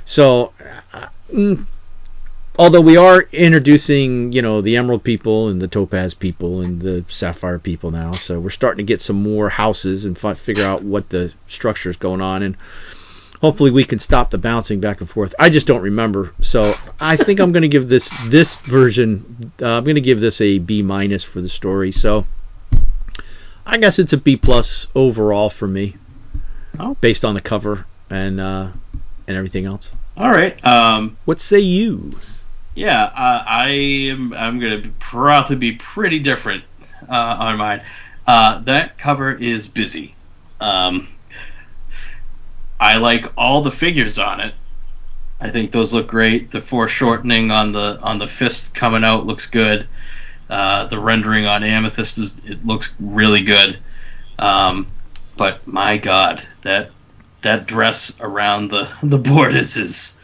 [0.04, 0.52] so,
[0.94, 1.66] uh, mm,
[2.58, 7.04] although we are introducing, you know, the Emerald people and the Topaz people and the
[7.08, 10.82] Sapphire people now, so we're starting to get some more houses and fi- figure out
[10.82, 12.56] what the structure is going on, and
[13.40, 15.34] hopefully we can stop the bouncing back and forth.
[15.38, 19.52] I just don't remember, so I think I'm going to give this this version.
[19.60, 21.92] Uh, I'm going to give this a B minus for the story.
[21.92, 22.26] So
[23.66, 25.96] I guess it's a B plus overall for me,
[26.78, 26.94] Oh.
[27.00, 28.68] based on the cover and uh,
[29.26, 29.90] and everything else.
[30.16, 30.58] All right.
[30.66, 32.18] Um, What say you?
[32.74, 33.68] Yeah, uh, I
[34.10, 34.32] am.
[34.34, 36.64] I'm gonna probably be pretty different
[37.08, 37.82] uh, on mine.
[38.26, 40.14] Uh, that cover is busy.
[40.60, 41.08] Um,
[42.80, 44.54] I like all the figures on it.
[45.40, 46.50] I think those look great.
[46.50, 49.86] The foreshortening on the on the fist coming out looks good.
[50.50, 53.78] Uh, the rendering on Amethyst is it looks really good.
[54.38, 54.86] Um,
[55.36, 56.90] but my God, that
[57.42, 60.16] that dress around the the borders is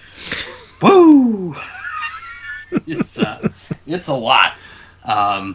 [0.82, 1.54] woo.
[2.86, 3.48] it's uh,
[3.86, 4.54] it's a lot.
[5.04, 5.54] Um,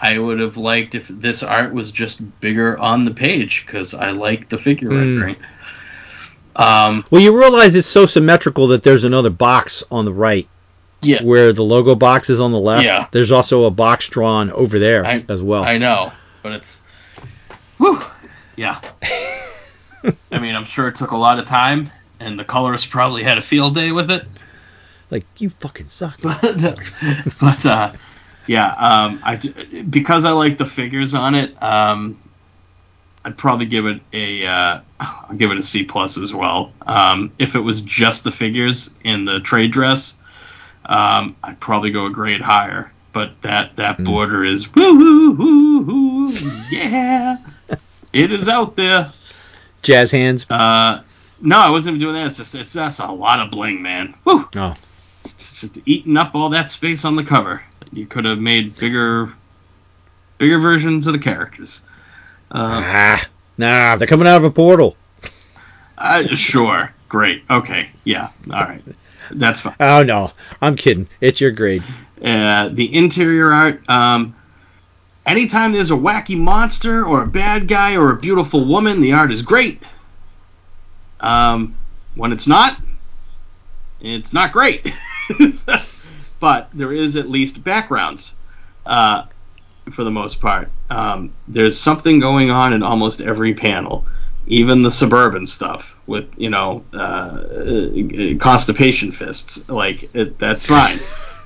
[0.00, 4.10] I would have liked if this art was just bigger on the page because I
[4.10, 4.96] like the figure Hmm.
[4.96, 5.36] rendering.
[6.60, 10.46] Um, Well, you realize it's so symmetrical that there's another box on the right
[11.02, 12.84] yeah, where the logo box is on the left.
[12.84, 13.06] Yeah.
[13.10, 15.64] There's also a box drawn over there I- as well.
[15.64, 16.82] I know, but it's,
[17.78, 18.00] whew,
[18.56, 18.80] yeah.
[20.32, 21.90] I mean, I'm sure it took a lot of time,
[22.20, 24.26] and the colorist probably had a field day with it.
[25.10, 26.20] like you fucking suck.
[26.22, 26.42] but
[27.40, 27.92] but uh,
[28.46, 31.62] yeah, um, I because I like the figures on it.
[31.62, 32.18] Um,
[33.24, 36.72] I'd probably give it a uh, I'll give it a C plus as well.
[36.82, 40.16] Um, if it was just the figures in the trade dress,
[40.86, 42.92] um, I'd probably go a grade higher.
[43.12, 46.32] But that that border is woo woo woo woo
[46.70, 47.38] yeah,
[48.12, 49.12] it is out there.
[49.82, 50.46] Jazz hands.
[50.48, 51.02] Uh,
[51.40, 52.26] no, I wasn't even doing that.
[52.26, 54.14] It's just it's that's a lot of bling, man.
[54.24, 54.74] Woo Oh,
[55.24, 57.62] it's just eating up all that space on the cover.
[57.92, 59.32] You could have made bigger,
[60.38, 61.84] bigger versions of the characters.
[62.50, 63.28] Uh, ah,
[63.58, 64.96] nah, they're coming out of a portal.
[65.96, 68.82] I, sure, great, okay, yeah, all right,
[69.30, 69.76] that's fine.
[69.80, 71.08] Oh no, I'm kidding.
[71.20, 71.82] It's your grade.
[72.22, 73.88] Uh, the interior art.
[73.88, 74.34] Um,
[75.26, 79.32] anytime there's a wacky monster or a bad guy or a beautiful woman, the art
[79.32, 79.82] is great.
[81.20, 81.76] Um,
[82.14, 82.80] when it's not,
[84.00, 84.92] it's not great.
[86.40, 88.34] but there is at least backgrounds
[88.86, 89.24] uh,
[89.90, 90.70] for the most part.
[90.88, 94.06] Um, there's something going on in almost every panel,
[94.46, 99.68] even the suburban stuff with you know uh, uh, constipation fists.
[99.68, 100.98] Like it, that's fine.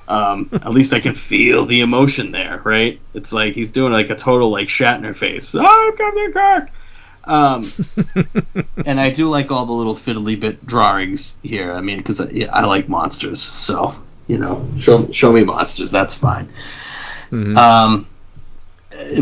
[0.07, 2.99] Um, at least I can feel the emotion there, right?
[3.13, 5.55] It's like he's doing like a total like Shatner face.
[5.57, 6.69] Oh, Captain Kirk.
[7.23, 7.71] Um,
[8.85, 11.73] and I do like all the little fiddly bit drawings here.
[11.73, 13.95] I mean, because I, I like monsters, so
[14.27, 15.91] you know, show show me monsters.
[15.91, 16.49] That's fine.
[17.31, 17.57] Mhm.
[17.57, 18.14] Um, uh,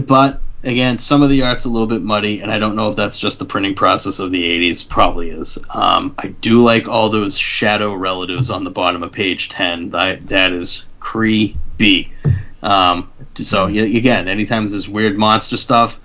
[0.06, 2.96] but again, some of the art's a little bit muddy, and I don't know if
[2.96, 4.88] that's just the printing process of the '80s.
[4.88, 5.58] Probably is.
[5.70, 9.90] Um, I do like all those shadow relatives on the bottom of page ten.
[9.92, 12.14] That that is creepy.
[12.62, 16.00] Um, so again, anytime there's weird monster stuff,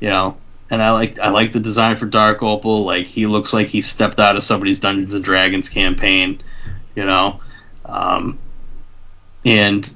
[0.00, 0.36] you know,
[0.70, 2.84] and I like I like the design for Dark Opal.
[2.84, 6.40] Like he looks like he stepped out of somebody's Dungeons and Dragons campaign,
[6.94, 7.40] you know,
[7.84, 8.38] um,
[9.44, 9.92] and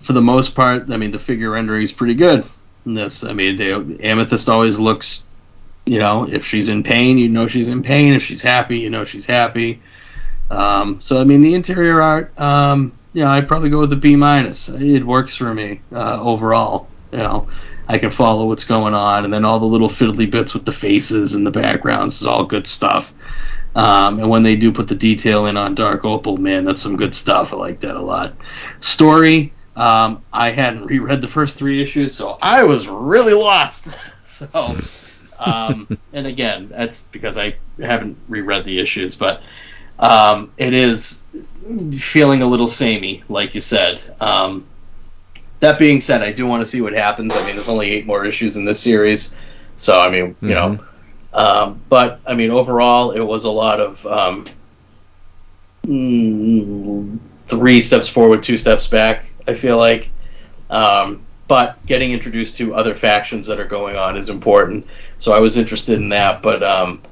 [0.00, 2.44] for the most part, I mean the figure rendering is pretty good
[2.90, 3.24] in this.
[3.24, 5.22] I mean, the Amethyst always looks,
[5.86, 8.12] you know, if she's in pain, you know she's in pain.
[8.12, 9.80] If she's happy, you know she's happy.
[10.50, 13.96] Um, so I mean, the interior art, um, you know, I'd probably go with a
[13.96, 14.68] B minus.
[14.68, 16.88] It works for me uh, overall.
[17.12, 17.48] You know,
[17.88, 20.72] I can follow what's going on, and then all the little fiddly bits with the
[20.72, 23.12] faces and the backgrounds is all good stuff.
[23.76, 26.96] Um, and when they do put the detail in on Dark Opal, man, that's some
[26.96, 27.52] good stuff.
[27.52, 28.34] I like that a lot.
[28.80, 33.88] Story, um, I hadn't reread the first three issues, so I was really lost.
[34.24, 34.76] so,
[35.38, 39.42] um, and again, that's because I haven't reread the issues, but
[39.98, 41.22] um, it is
[41.98, 44.02] feeling a little samey, like you said.
[44.20, 44.66] Um,
[45.60, 47.34] that being said, I do want to see what happens.
[47.34, 49.34] I mean, there's only eight more issues in this series,
[49.76, 50.78] so I mean, you know.
[51.32, 54.46] Um, but I mean, overall, it was a lot of um,
[55.84, 59.29] mm, three steps forward, two steps back.
[59.50, 60.10] I feel like,
[60.70, 64.86] um, but getting introduced to other factions that are going on is important.
[65.18, 66.42] So I was interested in that.
[66.42, 67.02] But um,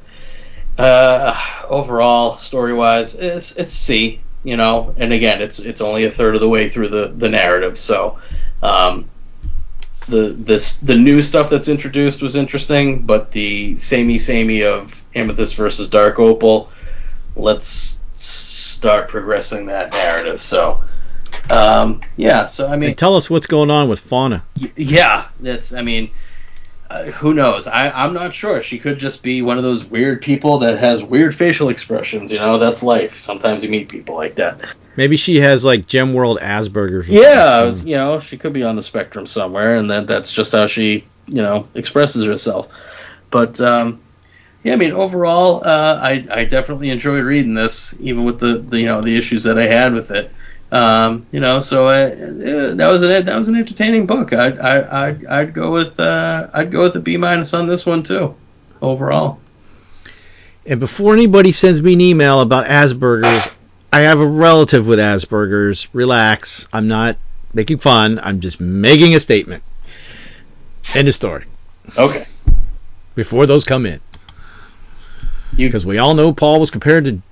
[0.79, 1.39] uh,
[1.69, 4.21] overall, story wise, it's it's C.
[4.45, 7.29] You know, and again, it's it's only a third of the way through the the
[7.29, 7.79] narrative.
[7.79, 8.19] So.
[8.63, 9.09] Um,
[10.09, 15.55] the this the new stuff that's introduced was interesting, but the samey samey of Amethyst
[15.55, 16.71] versus Dark Opal,
[17.37, 20.41] let's start progressing that narrative.
[20.41, 20.83] So,
[21.51, 22.45] um, yeah.
[22.47, 24.45] So I mean, And tell us what's going on with Fauna.
[24.61, 26.11] y- yeah, that's I mean,
[26.91, 27.67] uh, who knows?
[27.67, 28.63] I I'm not sure.
[28.63, 32.33] She could just be one of those weird people that has weird facial expressions.
[32.33, 33.19] You know, that's life.
[33.21, 34.61] Sometimes you meet people like that.
[34.97, 37.09] Maybe she has like Gem World Asperger's.
[37.09, 40.53] Yeah, was, you know, she could be on the spectrum somewhere, and that that's just
[40.53, 42.69] how she, you know, expresses herself.
[43.31, 44.01] But um,
[44.65, 48.81] yeah, I mean, overall, uh, I I definitely enjoyed reading this, even with the, the
[48.81, 50.33] you know the issues that I had with it.
[50.71, 54.33] Um, you know, so I, uh, that was an that was an entertaining book.
[54.33, 57.87] I'd I, I'd, I'd go with uh, I'd go with a B minus on this
[57.87, 58.35] one too,
[58.83, 59.41] overall.
[60.67, 63.51] And before anybody sends me an email about Asperger's,
[63.91, 65.89] I have a relative with Asperger's.
[65.95, 66.69] Relax.
[66.71, 67.17] I'm not
[67.55, 68.21] making fun.
[68.23, 69.63] I'm just making a statement.
[70.95, 71.45] End of story.
[71.97, 72.27] Okay,
[73.15, 74.01] Before those come in.
[75.57, 77.23] Because we all know Paul was compared to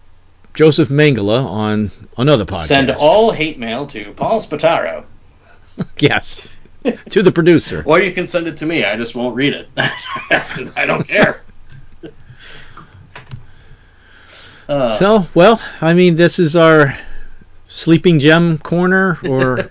[0.56, 2.66] Josef Mengele on another podcast.
[2.66, 5.04] Send all hate mail to Paul Spataro.
[5.98, 6.46] yes
[7.10, 7.82] to the producer.
[7.86, 8.84] Or you can send it to me.
[8.84, 11.42] I just won't read it I don't care.
[14.68, 16.92] Uh, so, well, I mean, this is our
[17.68, 19.70] sleeping gem corner or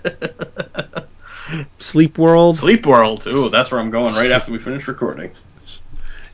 [1.78, 2.56] sleep world.
[2.56, 3.26] Sleep world.
[3.26, 5.32] Ooh, that's where I'm going right after we finish recording.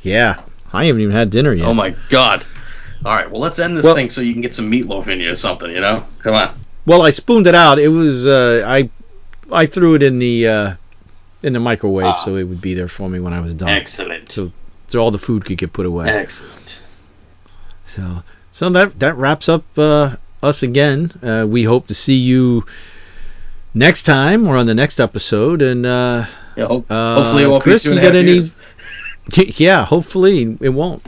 [0.02, 1.66] Yeah, I haven't even had dinner yet.
[1.66, 2.44] Oh my god.
[3.04, 5.20] All right, well, let's end this well, thing so you can get some meatloaf in
[5.20, 5.70] you or something.
[5.70, 6.58] You know, come on.
[6.86, 7.78] Well, I spooned it out.
[7.78, 8.90] It was uh, I
[9.50, 10.74] I threw it in the uh,
[11.42, 12.16] in the microwave, ah.
[12.16, 13.68] so it would be there for me when I was done.
[13.68, 14.30] Excellent.
[14.30, 14.52] So
[14.86, 16.06] so all the food could get put away.
[16.08, 16.80] Excellent.
[17.86, 18.22] So
[18.52, 21.10] so that that wraps up uh, us again.
[21.22, 22.64] Uh, we hope to see you
[23.74, 25.62] next time or on the next episode.
[25.62, 26.26] And uh,
[26.56, 28.42] yeah, hope, hopefully it won't Chris, be two you got any?
[29.36, 31.06] Yeah, hopefully it won't.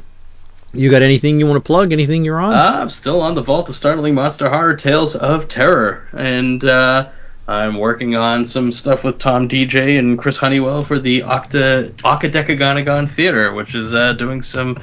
[0.74, 1.92] You got anything you want to plug?
[1.92, 2.52] Anything you're on?
[2.52, 7.10] Uh, I'm still on the Vault of Startling Monster Horror Tales of Terror, and uh,
[7.46, 13.09] I'm working on some stuff with Tom DJ and Chris Honeywell for the Octa Octadecagonagon
[13.09, 14.80] Theater, which is uh, doing some,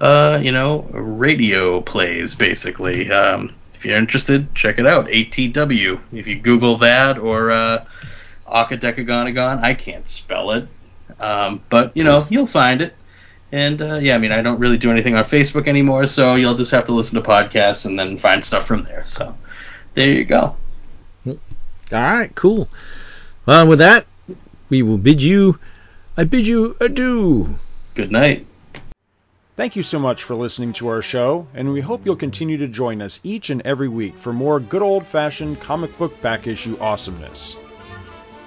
[0.00, 3.10] uh, you know, radio plays basically.
[3.10, 5.08] Um, if you're interested, check it out.
[5.08, 6.00] ATW.
[6.12, 7.84] If you Google that or uh,
[8.48, 10.68] Octadecagonagon, I can't spell it,
[11.20, 12.94] um, but you know, you'll find it.
[13.54, 16.56] And uh, yeah, I mean, I don't really do anything on Facebook anymore, so you'll
[16.56, 19.06] just have to listen to podcasts and then find stuff from there.
[19.06, 19.36] So
[19.94, 20.56] there you go.
[21.24, 21.36] All
[21.92, 22.68] right, cool.
[23.46, 24.06] Well, with that,
[24.70, 25.60] we will bid you,
[26.16, 27.54] I bid you adieu.
[27.94, 28.44] Good night.
[29.54, 32.66] Thank you so much for listening to our show, and we hope you'll continue to
[32.66, 36.76] join us each and every week for more good old fashioned comic book back issue
[36.80, 37.56] awesomeness.